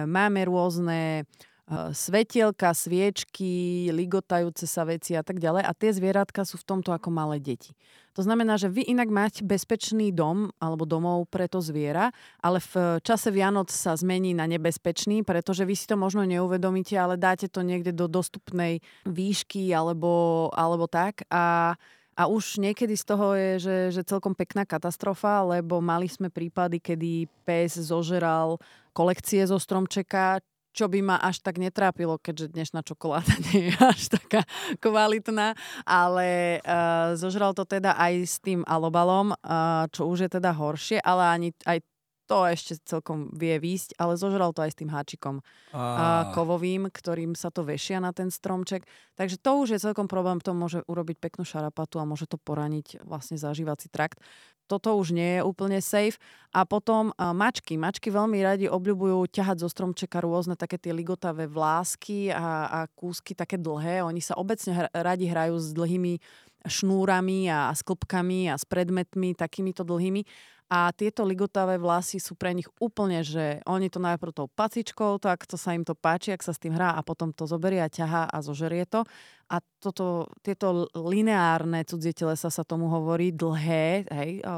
máme 0.09 0.41
rôzne 0.49 1.29
svetielka, 1.69 2.73
sviečky, 2.73 3.87
ligotajúce 3.93 4.65
sa 4.65 4.81
veci 4.89 5.13
a 5.13 5.21
tak 5.21 5.37
ďalej. 5.37 5.69
A 5.69 5.71
tie 5.77 5.93
zvieratka 5.93 6.41
sú 6.41 6.57
v 6.57 6.65
tomto 6.65 6.89
ako 6.89 7.13
malé 7.13 7.37
deti. 7.37 7.77
To 8.17 8.25
znamená, 8.25 8.57
že 8.57 8.73
vy 8.73 8.89
inak 8.89 9.07
máte 9.13 9.45
bezpečný 9.45 10.09
dom 10.09 10.49
alebo 10.57 10.83
domov 10.83 11.29
pre 11.29 11.45
to 11.45 11.61
zviera, 11.61 12.09
ale 12.41 12.57
v 12.59 12.97
čase 13.05 13.29
Vianoc 13.29 13.69
sa 13.69 13.93
zmení 13.93 14.33
na 14.33 14.49
nebezpečný, 14.49 15.21
pretože 15.21 15.63
vy 15.63 15.77
si 15.77 15.85
to 15.85 15.95
možno 15.95 16.25
neuvedomíte, 16.25 16.97
ale 16.97 17.21
dáte 17.21 17.45
to 17.47 17.61
niekde 17.61 17.93
do 17.93 18.09
dostupnej 18.09 18.81
výšky 19.05 19.69
alebo, 19.71 20.49
alebo 20.57 20.89
tak. 20.89 21.23
A 21.29 21.77
a 22.19 22.27
už 22.27 22.59
niekedy 22.59 22.99
z 22.99 23.05
toho 23.07 23.31
je, 23.31 23.51
že, 23.63 23.77
že 23.95 24.03
celkom 24.03 24.35
pekná 24.35 24.67
katastrofa, 24.67 25.39
lebo 25.39 25.79
mali 25.79 26.11
sme 26.11 26.27
prípady, 26.27 26.83
kedy 26.83 27.31
pes 27.47 27.79
zožeral 27.79 28.59
kolekcie 28.91 29.39
zo 29.47 29.55
stromčeka, 29.55 30.43
čo 30.73 30.85
by 30.87 30.99
ma 31.01 31.17
až 31.17 31.41
tak 31.41 31.57
netrápilo, 31.57 32.21
keďže 32.21 32.53
dnešná 32.53 32.81
čokoláda 32.85 33.33
nie 33.51 33.69
je 33.69 33.75
až 33.79 34.01
taká 34.15 34.41
kvalitná, 34.79 35.57
ale 35.83 36.59
uh, 36.61 37.13
zožral 37.17 37.53
to 37.57 37.65
teda 37.65 37.97
aj 37.97 38.13
s 38.25 38.35
tým 38.39 38.61
alobalom, 38.65 39.33
uh, 39.33 39.85
čo 39.89 40.07
už 40.07 40.27
je 40.27 40.29
teda 40.39 40.53
horšie, 40.53 40.97
ale 41.01 41.23
ani 41.29 41.49
aj 41.65 41.81
to 42.29 42.45
ešte 42.45 42.77
celkom 42.85 43.33
vie 43.33 43.57
výjsť, 43.57 43.97
ale 43.97 44.13
zožral 44.13 44.53
to 44.53 44.61
aj 44.61 44.77
s 44.77 44.79
tým 44.79 44.93
háčikom 44.93 45.41
a... 45.73 46.29
kovovým, 46.37 46.93
ktorým 46.93 47.33
sa 47.33 47.49
to 47.49 47.65
vešia 47.65 47.97
na 47.97 48.13
ten 48.13 48.29
stromček. 48.29 48.85
Takže 49.17 49.41
to 49.41 49.51
už 49.65 49.73
je 49.73 49.79
celkom 49.81 50.05
problém, 50.05 50.37
to 50.37 50.53
môže 50.53 50.85
urobiť 50.85 51.17
peknú 51.17 51.41
šarapatu 51.41 51.97
a 51.97 52.05
môže 52.05 52.29
to 52.29 52.37
poraniť 52.37 53.01
vlastne 53.01 53.41
zažívací 53.41 53.89
trakt. 53.89 54.21
Toto 54.69 54.93
už 55.01 55.17
nie 55.17 55.41
je 55.41 55.41
úplne 55.41 55.81
safe. 55.81 56.21
A 56.53 56.61
potom 56.61 57.09
a 57.17 57.33
mačky. 57.33 57.73
Mačky 57.73 58.13
veľmi 58.13 58.37
radi 58.45 58.69
obľubujú 58.69 59.25
ťahať 59.33 59.65
zo 59.65 59.69
stromčeka 59.73 60.21
rôzne 60.21 60.53
také 60.53 60.77
tie 60.77 60.93
ligotavé 60.93 61.49
vlásky 61.49 62.29
a, 62.29 62.69
a 62.69 62.79
kúsky 62.93 63.33
také 63.33 63.57
dlhé. 63.57 64.05
Oni 64.05 64.21
sa 64.21 64.37
obecne 64.37 64.85
radi 64.93 65.25
hrajú 65.25 65.57
s 65.57 65.73
dlhými 65.73 66.21
šnúrami 66.69 67.49
a, 67.49 67.71
a 67.71 67.73
sklpkami 67.73 68.53
a 68.53 68.55
s 68.61 68.69
predmetmi 68.69 69.33
takýmito 69.33 69.81
dlhými 69.81 70.21
a 70.69 70.93
tieto 70.93 71.25
ligotavé 71.25 71.81
vlasy 71.81 72.21
sú 72.21 72.37
pre 72.37 72.53
nich 72.53 72.69
úplne, 72.77 73.25
že 73.25 73.57
oni 73.65 73.89
to 73.89 73.97
najprv 73.97 74.29
tou 74.37 74.45
pacičkou, 74.45 75.17
tak 75.17 75.49
to 75.49 75.57
sa 75.57 75.73
im 75.73 75.81
to 75.81 75.97
páči, 75.97 76.29
ak 76.29 76.45
sa 76.45 76.53
s 76.53 76.61
tým 76.61 76.77
hrá 76.77 76.93
a 76.93 77.01
potom 77.01 77.33
to 77.33 77.49
zoberie 77.49 77.81
a 77.81 77.89
ťahá 77.89 78.29
a 78.29 78.37
zožerie 78.45 78.85
to. 78.85 79.01
A 79.49 79.65
toto, 79.81 80.29
tieto 80.45 80.85
lineárne 80.93 81.81
cudzie 81.81 82.13
telesa 82.13 82.53
sa 82.53 82.61
tomu 82.61 82.85
hovorí, 82.85 83.33
dlhé, 83.33 84.05
hej. 84.05 84.45
O, 84.45 84.53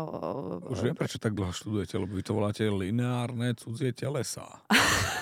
o, 0.60 0.76
Už 0.76 0.84
viem, 0.84 0.92
prečo 0.92 1.16
tak 1.16 1.32
dlho 1.32 1.56
študujete, 1.56 1.96
lebo 1.96 2.20
vy 2.20 2.24
to 2.28 2.36
voláte 2.36 2.68
lineárne 2.68 3.56
cudzie 3.56 3.96
telesa. 3.96 4.44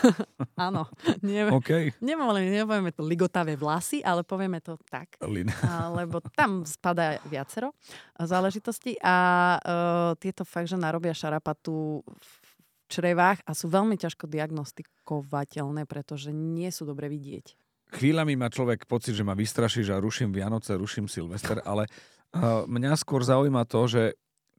Áno. 0.58 0.89
Neviem, 1.21 1.54
okay. 1.54 1.93
nepovieme, 2.02 2.49
nepovieme 2.49 2.89
to 2.97 3.06
ligotavé 3.06 3.54
vlasy, 3.54 4.02
ale 4.02 4.25
povieme 4.25 4.58
to 4.58 4.73
tak. 4.89 5.21
Lin. 5.21 5.54
lebo 6.02 6.17
tam 6.34 6.65
spadá 6.65 7.21
viacero 7.30 7.78
záležitostí 8.17 8.97
a 9.06 9.15
uh, 9.62 10.17
tieto 10.17 10.41
fakt, 10.41 10.73
že 10.73 10.78
narobia 10.79 11.11
šarapatu 11.11 12.01
v 12.07 12.33
črevách 12.89 13.45
a 13.45 13.51
sú 13.53 13.69
veľmi 13.69 13.99
ťažko 13.99 14.25
diagnostikovateľné, 14.25 15.85
pretože 15.85 16.33
nie 16.33 16.71
sú 16.73 16.89
dobre 16.89 17.11
vidieť. 17.11 17.53
Chvíľami 17.89 18.37
má 18.37 18.49
človek 18.49 18.85
pocit, 18.85 19.17
že 19.17 19.25
ma 19.25 19.33
vystrašíš 19.33 19.93
a 19.93 20.01
ruším 20.01 20.29
Vianoce, 20.29 20.77
ruším 20.77 21.09
Silvester, 21.09 21.61
ale 21.65 21.89
uh, 21.89 22.65
mňa 22.69 22.93
skôr 22.97 23.25
zaujíma 23.25 23.65
to, 23.65 23.81
že 23.89 24.03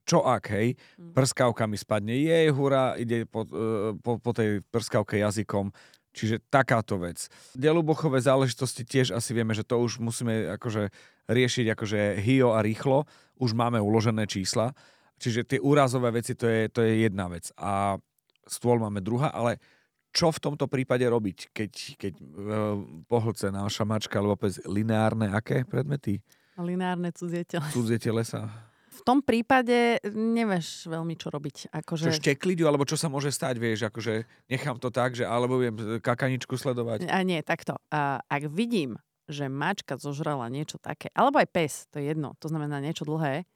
čo 0.03 0.25
ak, 0.25 0.51
hej, 0.51 0.75
mm. 0.99 1.15
prskavka 1.15 1.63
mi 1.69 1.79
spadne, 1.79 2.11
jej 2.11 2.51
hura, 2.51 2.99
ide 2.99 3.23
po, 3.23 3.47
uh, 3.47 3.95
po, 4.03 4.19
po 4.19 4.31
tej 4.35 4.59
prskavke 4.67 5.15
jazykom, 5.15 5.71
čiže 6.11 6.43
takáto 6.51 6.99
vec. 6.99 7.31
Delubochové 7.55 8.19
záležitosti 8.19 8.83
tiež 8.83 9.15
asi 9.15 9.31
vieme, 9.31 9.55
že 9.55 9.63
to 9.63 9.79
už 9.79 10.03
musíme 10.03 10.51
akože 10.59 10.91
riešiť 11.31 11.65
akože 11.71 11.99
hio 12.19 12.51
a 12.51 12.59
rýchlo, 12.59 13.07
už 13.39 13.55
máme 13.55 13.79
uložené 13.79 14.27
čísla, 14.27 14.75
čiže 15.21 15.45
tie 15.45 15.59
úrazové 15.61 16.09
veci 16.09 16.33
to 16.33 16.49
je, 16.49 16.67
to 16.73 16.81
je 16.81 17.05
jedna 17.05 17.29
vec 17.29 17.53
a 17.53 18.01
stôl 18.49 18.81
máme 18.81 19.05
druhá, 19.05 19.29
ale 19.29 19.61
čo 20.11 20.27
v 20.27 20.43
tomto 20.43 20.67
prípade 20.67 21.07
robiť, 21.07 21.55
keď, 21.55 21.71
keď 21.95 22.13
uh, 22.19 22.25
pohlce 23.07 23.47
naša 23.47 23.87
mačka, 23.87 24.19
alebo 24.19 24.35
povedz, 24.35 24.59
lineárne 24.67 25.31
aké 25.31 25.63
predmety? 25.63 26.19
Lineárne 26.59 27.15
cudzie 27.15 27.47
telesa. 27.47 27.71
Cudzie 27.71 27.95
telesa. 27.95 28.51
V 28.91 29.01
tom 29.07 29.23
prípade 29.23 30.03
nevieš 30.11 30.91
veľmi, 30.91 31.15
čo 31.15 31.31
robiť. 31.31 31.71
Akože... 31.71 32.11
Čo 32.11 32.19
štekliť 32.19 32.59
alebo 32.67 32.83
čo 32.83 32.99
sa 32.99 33.07
môže 33.07 33.31
stať, 33.31 33.55
vieš, 33.55 33.87
akože 33.87 34.27
nechám 34.51 34.77
to 34.83 34.91
tak, 34.91 35.15
že 35.15 35.23
alebo 35.23 35.57
viem 35.57 35.73
kakaničku 36.03 36.59
sledovať. 36.59 37.07
A 37.07 37.23
nie, 37.23 37.39
takto. 37.39 37.79
A, 37.87 38.19
ak 38.27 38.51
vidím, 38.51 38.99
že 39.31 39.47
mačka 39.47 39.95
zožrala 39.95 40.51
niečo 40.51 40.75
také, 40.75 41.07
alebo 41.15 41.39
aj 41.39 41.49
pes, 41.49 41.73
to 41.87 42.03
je 42.03 42.11
jedno, 42.11 42.35
to 42.37 42.51
znamená 42.51 42.83
niečo 42.83 43.07
dlhé, 43.07 43.47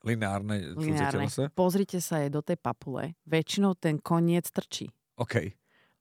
Lineárne, 0.00 0.72
Lineárne. 0.76 1.28
Pozrite 1.52 2.00
sa 2.00 2.24
aj 2.24 2.28
do 2.32 2.40
tej 2.40 2.56
papule. 2.56 3.16
Väčšinou 3.28 3.76
ten 3.76 4.00
koniec 4.00 4.48
trčí. 4.48 4.88
OK. 5.20 5.52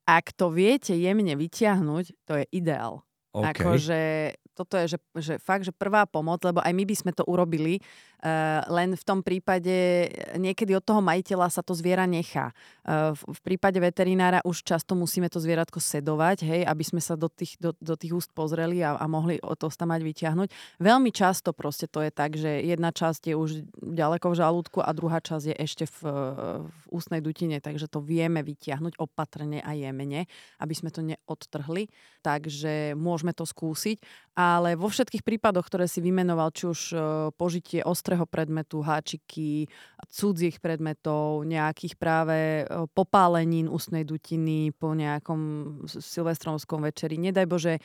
Ak 0.07 0.31
to 0.33 0.49
viete 0.49 0.95
jemne 0.95 1.35
vyťahnuť, 1.35 2.05
to 2.23 2.33
je 2.39 2.45
ideál. 2.55 3.03
Okay. 3.29 3.53
Akože 3.53 3.99
toto 4.57 4.75
je, 4.75 4.95
že, 4.95 4.99
že 5.15 5.33
fakt, 5.39 5.63
že 5.63 5.71
prvá 5.71 6.03
pomoc, 6.03 6.43
lebo 6.43 6.59
aj 6.59 6.73
my 6.75 6.83
by 6.83 6.95
sme 6.97 7.11
to 7.15 7.23
urobili, 7.23 7.79
len 8.67 8.99
v 8.99 9.03
tom 9.07 9.23
prípade 9.23 10.11
niekedy 10.35 10.75
od 10.75 10.83
toho 10.83 10.99
majiteľa 10.99 11.47
sa 11.47 11.61
to 11.63 11.71
zviera 11.71 12.03
nechá. 12.03 12.51
Uh, 12.83 13.15
v, 13.15 13.39
prípade 13.45 13.79
veterinára 13.79 14.43
už 14.43 14.65
často 14.65 14.91
musíme 14.91 15.31
to 15.31 15.39
zvieratko 15.39 15.79
sedovať, 15.79 16.43
hej, 16.43 16.61
aby 16.67 16.83
sme 16.83 16.99
sa 16.99 17.15
do 17.15 17.31
tých, 17.31 17.55
do, 17.61 17.71
do 17.79 17.95
tých 17.95 18.11
úst 18.11 18.35
pozreli 18.35 18.83
a, 18.83 18.99
a 18.99 19.05
mohli 19.07 19.39
to 19.39 19.71
tam 19.71 19.95
mať 19.95 20.01
vyťahnuť. 20.03 20.49
Veľmi 20.83 21.15
často 21.15 21.55
proste 21.55 21.87
to 21.87 22.03
je 22.03 22.11
tak, 22.11 22.35
že 22.35 22.59
jedna 22.59 22.91
časť 22.91 23.31
je 23.31 23.35
už 23.39 23.49
ďaleko 23.79 24.35
v 24.35 24.39
žalúdku 24.41 24.79
a 24.83 24.91
druhá 24.91 25.23
časť 25.23 25.53
je 25.53 25.55
ešte 25.55 25.85
v, 25.87 25.99
v 26.67 26.83
ústnej 26.91 27.23
dutine, 27.23 27.63
takže 27.63 27.87
to 27.87 28.03
vieme 28.03 28.43
vyťahnuť 28.43 28.99
opatrne 28.99 29.63
a 29.63 29.71
jemene, 29.77 30.27
aby 30.59 30.73
sme 30.75 30.91
to 30.91 31.05
neodtrhli. 31.05 31.87
Takže 32.19 32.99
môžeme 32.99 33.31
to 33.31 33.47
skúsiť. 33.47 34.03
Ale 34.35 34.75
vo 34.75 34.91
všetkých 34.91 35.23
prípadoch, 35.23 35.67
ktoré 35.67 35.87
si 35.87 35.99
vymenoval, 36.03 36.51
či 36.51 36.67
už 36.67 36.81
požitie 37.35 37.83
ostrého 38.09 38.25
predmetu, 38.25 38.81
háčiky, 38.81 39.69
cudzích 40.09 40.57
predmetov, 40.57 41.45
nejakých 41.45 41.93
práve 41.93 42.65
e, 42.65 42.89
popálenín 42.97 43.69
ústnej 43.69 44.01
dutiny 44.01 44.73
po 44.73 44.97
nejakom 44.97 45.85
silvestronskom 45.85 46.89
večeri, 46.89 47.21
nedaj 47.21 47.45
Bože, 47.45 47.77
e, 47.77 47.81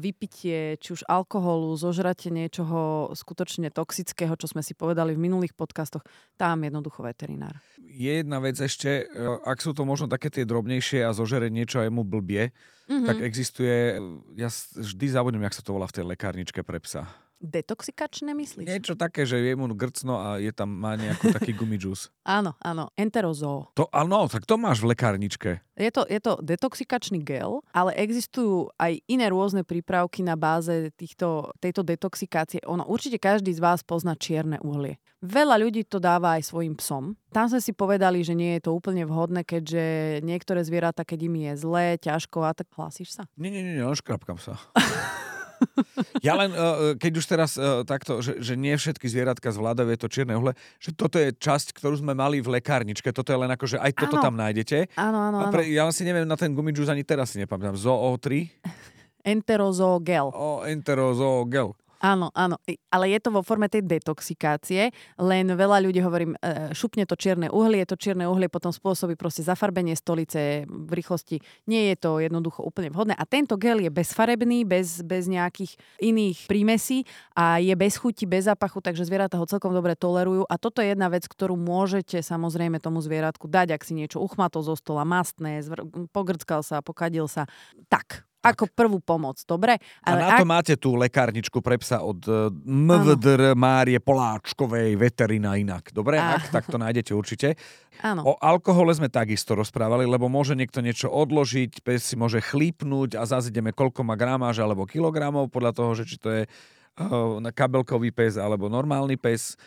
vypitie 0.00 0.80
či 0.80 0.96
už 0.96 1.04
alkoholu, 1.04 1.76
zožrate 1.76 2.32
niečoho 2.32 3.12
skutočne 3.12 3.68
toxického, 3.68 4.32
čo 4.40 4.48
sme 4.48 4.64
si 4.64 4.72
povedali 4.72 5.12
v 5.12 5.28
minulých 5.28 5.52
podcastoch, 5.52 6.08
tam 6.40 6.64
jednoducho 6.64 7.04
veterinár. 7.04 7.60
Je 7.84 8.24
jedna 8.24 8.40
vec 8.40 8.56
ešte, 8.56 9.04
ak 9.44 9.60
sú 9.60 9.76
to 9.76 9.84
možno 9.84 10.08
také 10.08 10.32
tie 10.32 10.48
drobnejšie 10.48 11.04
a 11.04 11.12
zožere 11.12 11.52
niečo 11.52 11.84
aj 11.84 11.92
mu 11.92 12.00
blbie, 12.00 12.56
mm-hmm. 12.88 13.04
tak 13.04 13.20
existuje, 13.20 14.00
ja 14.40 14.48
vždy 14.72 15.06
zabudnem, 15.12 15.44
jak 15.44 15.60
sa 15.60 15.60
to 15.60 15.76
volá 15.76 15.84
v 15.84 16.00
tej 16.00 16.04
lekárničke 16.08 16.64
pre 16.64 16.80
psa. 16.80 17.27
Detoxikačné 17.38 18.34
myslíš? 18.34 18.66
Niečo 18.66 18.98
také, 18.98 19.22
že 19.22 19.38
je 19.38 19.54
mu 19.54 19.70
grcno 19.70 20.18
a 20.18 20.28
je 20.42 20.50
tam, 20.50 20.74
má 20.74 20.98
nejaký 20.98 21.30
taký 21.30 21.54
gumidžus. 21.54 22.10
áno, 22.38 22.58
áno, 22.58 22.90
enterozoo. 22.98 23.70
To, 23.78 23.86
áno, 23.94 24.26
tak 24.26 24.42
to 24.42 24.58
máš 24.58 24.82
v 24.82 24.90
lekárničke. 24.90 25.62
Je 25.78 25.90
to, 25.94 26.02
je 26.10 26.18
to 26.18 26.42
detoxikačný 26.42 27.22
gel, 27.22 27.62
ale 27.70 27.94
existujú 27.94 28.74
aj 28.74 28.98
iné 29.06 29.30
rôzne 29.30 29.62
prípravky 29.62 30.26
na 30.26 30.34
báze 30.34 30.90
týchto, 30.98 31.54
tejto 31.62 31.86
detoxikácie. 31.86 32.58
Ono, 32.66 32.82
určite 32.90 33.22
každý 33.22 33.54
z 33.54 33.62
vás 33.62 33.86
pozná 33.86 34.18
čierne 34.18 34.58
uhlie. 34.58 34.98
Veľa 35.22 35.62
ľudí 35.62 35.86
to 35.86 36.02
dáva 36.02 36.38
aj 36.38 36.46
svojim 36.50 36.74
psom. 36.78 37.14
Tam 37.30 37.46
sme 37.46 37.62
si 37.62 37.70
povedali, 37.74 38.22
že 38.22 38.38
nie 38.38 38.58
je 38.58 38.66
to 38.66 38.74
úplne 38.74 39.06
vhodné, 39.06 39.42
keďže 39.42 40.18
niektoré 40.26 40.62
zvieratá, 40.62 41.06
keď 41.06 41.18
im 41.26 41.34
je 41.38 41.52
zlé, 41.58 41.86
ťažko 41.98 42.46
a 42.46 42.54
tak 42.54 42.70
hlásíš 42.74 43.18
sa? 43.18 43.22
Nie, 43.34 43.50
nie, 43.50 43.62
nie, 43.62 43.82
škrapkám 43.82 44.38
sa. 44.38 44.58
ja 46.26 46.34
len, 46.38 46.50
uh, 46.54 46.94
keď 46.94 47.12
už 47.18 47.26
teraz 47.26 47.56
uh, 47.58 47.82
takto, 47.82 48.22
že, 48.22 48.38
že 48.38 48.54
nie 48.54 48.74
všetky 48.74 49.06
zvieratka 49.06 49.50
zvládajú 49.50 49.94
to 49.98 50.08
čierne 50.08 50.34
uhle, 50.38 50.54
že 50.78 50.94
toto 50.94 51.18
je 51.18 51.34
časť, 51.34 51.74
ktorú 51.76 51.98
sme 52.00 52.14
mali 52.14 52.38
v 52.38 52.58
lekárničke, 52.58 53.10
toto 53.10 53.30
je 53.34 53.38
len 53.38 53.50
ako, 53.50 53.64
že 53.64 53.78
aj 53.78 53.92
toto 53.94 54.16
ano. 54.20 54.24
tam 54.24 54.34
nájdete. 54.38 54.94
Áno, 54.94 55.18
áno, 55.18 55.36
áno. 55.48 55.60
Ja 55.66 55.88
si 55.90 56.06
neviem, 56.06 56.28
na 56.28 56.38
ten 56.38 56.54
gumidžus 56.54 56.90
ani 56.90 57.02
teraz 57.02 57.34
si 57.34 57.42
nepamätám. 57.42 57.76
Zoo 57.76 58.14
3? 58.16 58.48
Enterozoogel. 59.32 60.32
O, 60.32 60.64
enterozoogel. 60.64 61.74
Áno, 61.98 62.30
áno, 62.30 62.62
ale 62.94 63.04
je 63.10 63.18
to 63.18 63.34
vo 63.34 63.42
forme 63.42 63.66
tej 63.66 63.82
detoxikácie, 63.82 64.94
len 65.18 65.50
veľa 65.50 65.82
ľudí 65.82 65.98
hovorím, 65.98 66.38
e, 66.38 66.70
šupne 66.70 67.02
to 67.02 67.18
čierne 67.18 67.50
uhlie, 67.50 67.82
to 67.82 67.98
čierne 67.98 68.22
uhlie 68.30 68.46
potom 68.46 68.70
spôsobí 68.70 69.18
proste 69.18 69.42
zafarbenie 69.42 69.98
stolice 69.98 70.62
v 70.70 70.90
rýchlosti. 70.94 71.42
Nie 71.66 71.90
je 71.90 71.96
to 71.98 72.22
jednoducho 72.22 72.62
úplne 72.62 72.94
vhodné. 72.94 73.18
A 73.18 73.26
tento 73.26 73.58
gel 73.58 73.82
je 73.82 73.90
bezfarebný, 73.90 74.62
bez, 74.62 75.02
bez 75.02 75.26
nejakých 75.26 75.74
iných 75.98 76.46
prímesí 76.46 77.02
a 77.34 77.58
je 77.58 77.74
bez 77.74 77.98
chuti, 77.98 78.30
bez 78.30 78.46
zápachu, 78.46 78.78
takže 78.78 79.02
zvieratá 79.02 79.34
ho 79.34 79.50
celkom 79.50 79.74
dobre 79.74 79.98
tolerujú. 79.98 80.46
A 80.46 80.54
toto 80.54 80.78
je 80.78 80.94
jedna 80.94 81.10
vec, 81.10 81.26
ktorú 81.26 81.58
môžete 81.58 82.22
samozrejme 82.22 82.78
tomu 82.78 83.02
zvieratku 83.02 83.50
dať, 83.50 83.74
ak 83.74 83.82
si 83.82 83.98
niečo 83.98 84.22
uchmatol 84.22 84.62
zo 84.62 84.78
stola, 84.78 85.02
mastné, 85.02 85.66
zvr- 85.66 85.82
pogrckal 86.14 86.62
sa, 86.62 86.78
pokadil 86.78 87.26
sa. 87.26 87.50
Tak, 87.90 88.27
ako 88.38 88.70
prvú 88.70 88.98
pomoc, 89.02 89.42
dobre? 89.42 89.82
Ale 90.06 90.22
a 90.22 90.22
na 90.22 90.28
to 90.38 90.46
ak... 90.46 90.50
máte 90.50 90.74
tú 90.78 90.94
lekárničku 90.94 91.58
pre 91.58 91.74
psa 91.82 92.06
od 92.06 92.22
e, 92.22 92.54
MVDR 92.66 93.58
Márie 93.58 93.98
Poláčkovej, 93.98 94.94
veterina 94.94 95.58
inak. 95.58 95.90
Dobre? 95.90 96.22
A... 96.22 96.38
Ak, 96.38 96.54
tak 96.54 96.70
to 96.70 96.78
nájdete 96.78 97.10
určite. 97.18 97.58
Áno. 97.98 98.22
O 98.22 98.32
alkohole 98.38 98.94
sme 98.94 99.10
takisto 99.10 99.58
rozprávali, 99.58 100.06
lebo 100.06 100.30
môže 100.30 100.54
niekto 100.54 100.78
niečo 100.78 101.10
odložiť, 101.10 101.82
pes 101.82 102.06
si 102.06 102.14
môže 102.14 102.38
chlípnuť 102.38 103.18
a 103.18 103.26
zase 103.26 103.50
ideme 103.50 103.74
koľko 103.74 104.06
má 104.06 104.14
gramáž 104.14 104.62
alebo 104.62 104.86
kilogramov, 104.86 105.50
podľa 105.50 105.72
toho, 105.74 105.90
že 105.98 106.04
či 106.06 106.16
to 106.22 106.28
je 106.30 106.42
uh, 106.46 107.42
kabelkový 107.50 108.14
pes 108.14 108.38
alebo 108.38 108.70
normálny 108.70 109.18
pes. 109.18 109.58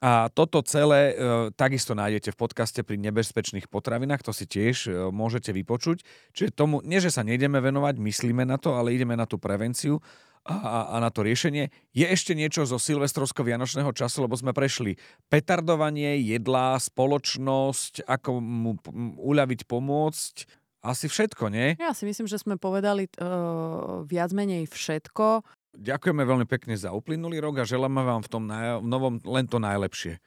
A 0.00 0.32
toto 0.32 0.64
celé 0.64 1.12
e, 1.12 1.14
takisto 1.52 1.92
nájdete 1.92 2.32
v 2.32 2.40
podcaste 2.40 2.80
pri 2.80 2.96
nebezpečných 2.96 3.68
potravinách, 3.68 4.24
to 4.24 4.32
si 4.32 4.48
tiež 4.48 4.88
e, 4.88 4.90
môžete 5.12 5.52
vypočuť. 5.52 6.00
Čiže 6.32 6.56
tomu, 6.56 6.80
nie 6.80 7.04
že 7.04 7.12
sa 7.12 7.20
nejdeme 7.20 7.60
venovať, 7.60 8.00
myslíme 8.00 8.48
na 8.48 8.56
to, 8.56 8.80
ale 8.80 8.96
ideme 8.96 9.12
na 9.12 9.28
tú 9.28 9.36
prevenciu 9.36 10.00
a, 10.48 10.56
a, 10.56 10.78
a 10.92 11.04
na 11.04 11.12
to 11.12 11.20
riešenie. 11.20 11.68
Je 11.92 12.08
ešte 12.08 12.32
niečo 12.32 12.64
zo 12.64 12.80
silvestrovsko-vianočného 12.80 13.92
času, 13.92 14.24
lebo 14.24 14.40
sme 14.40 14.56
prešli 14.56 14.96
petardovanie, 15.28 16.16
jedlá, 16.24 16.80
spoločnosť, 16.80 18.08
ako 18.08 18.40
mu 18.40 18.80
uľaviť, 19.20 19.68
pomôcť. 19.68 20.34
Asi 20.80 21.12
všetko, 21.12 21.52
nie? 21.52 21.76
Ja 21.76 21.92
si 21.92 22.08
myslím, 22.08 22.24
že 22.24 22.40
sme 22.40 22.56
povedali 22.56 23.04
uh, 23.20 24.00
viac 24.08 24.32
menej 24.32 24.64
všetko. 24.64 25.44
Ďakujeme 25.70 26.22
veľmi 26.26 26.46
pekne 26.50 26.74
za 26.74 26.90
uplynulý 26.90 27.38
rok 27.38 27.62
a 27.62 27.64
želáme 27.64 28.02
vám 28.02 28.20
v 28.26 28.28
tom 28.28 28.42
naj- 28.44 28.82
novom 28.82 29.22
len 29.22 29.46
to 29.46 29.62
najlepšie. 29.62 30.18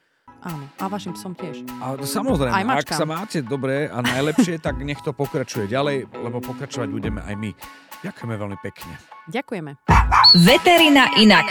Áno, 0.43 0.67
a 0.75 0.91
vašim 0.91 1.15
psom 1.15 1.35
tiež. 1.35 1.63
A 1.79 1.95
samozrejme, 1.99 2.51
aj 2.51 2.83
ak 2.83 2.95
sa 2.95 3.07
máte 3.07 3.39
dobre 3.39 3.87
a 3.87 4.03
najlepšie, 4.03 4.59
tak 4.59 4.79
nech 4.83 4.99
to 4.99 5.15
pokračuje 5.15 5.71
ďalej, 5.71 6.11
lebo 6.11 6.43
pokračovať 6.43 6.89
budeme 6.91 7.23
aj 7.23 7.35
my. 7.39 7.51
Ďakujeme 8.03 8.35
veľmi 8.35 8.57
pekne. 8.59 8.93
Ďakujeme. 9.31 9.71
Veterina 10.43 11.07
inak. 11.15 11.47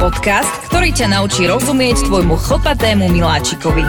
Podcast, 0.00 0.48
ktorý 0.72 0.96
ťa 0.96 1.12
naučí 1.12 1.44
rozumieť 1.44 2.08
tvojmu 2.08 2.36
chlpatému 2.40 3.04
miláčikovi. 3.12 3.84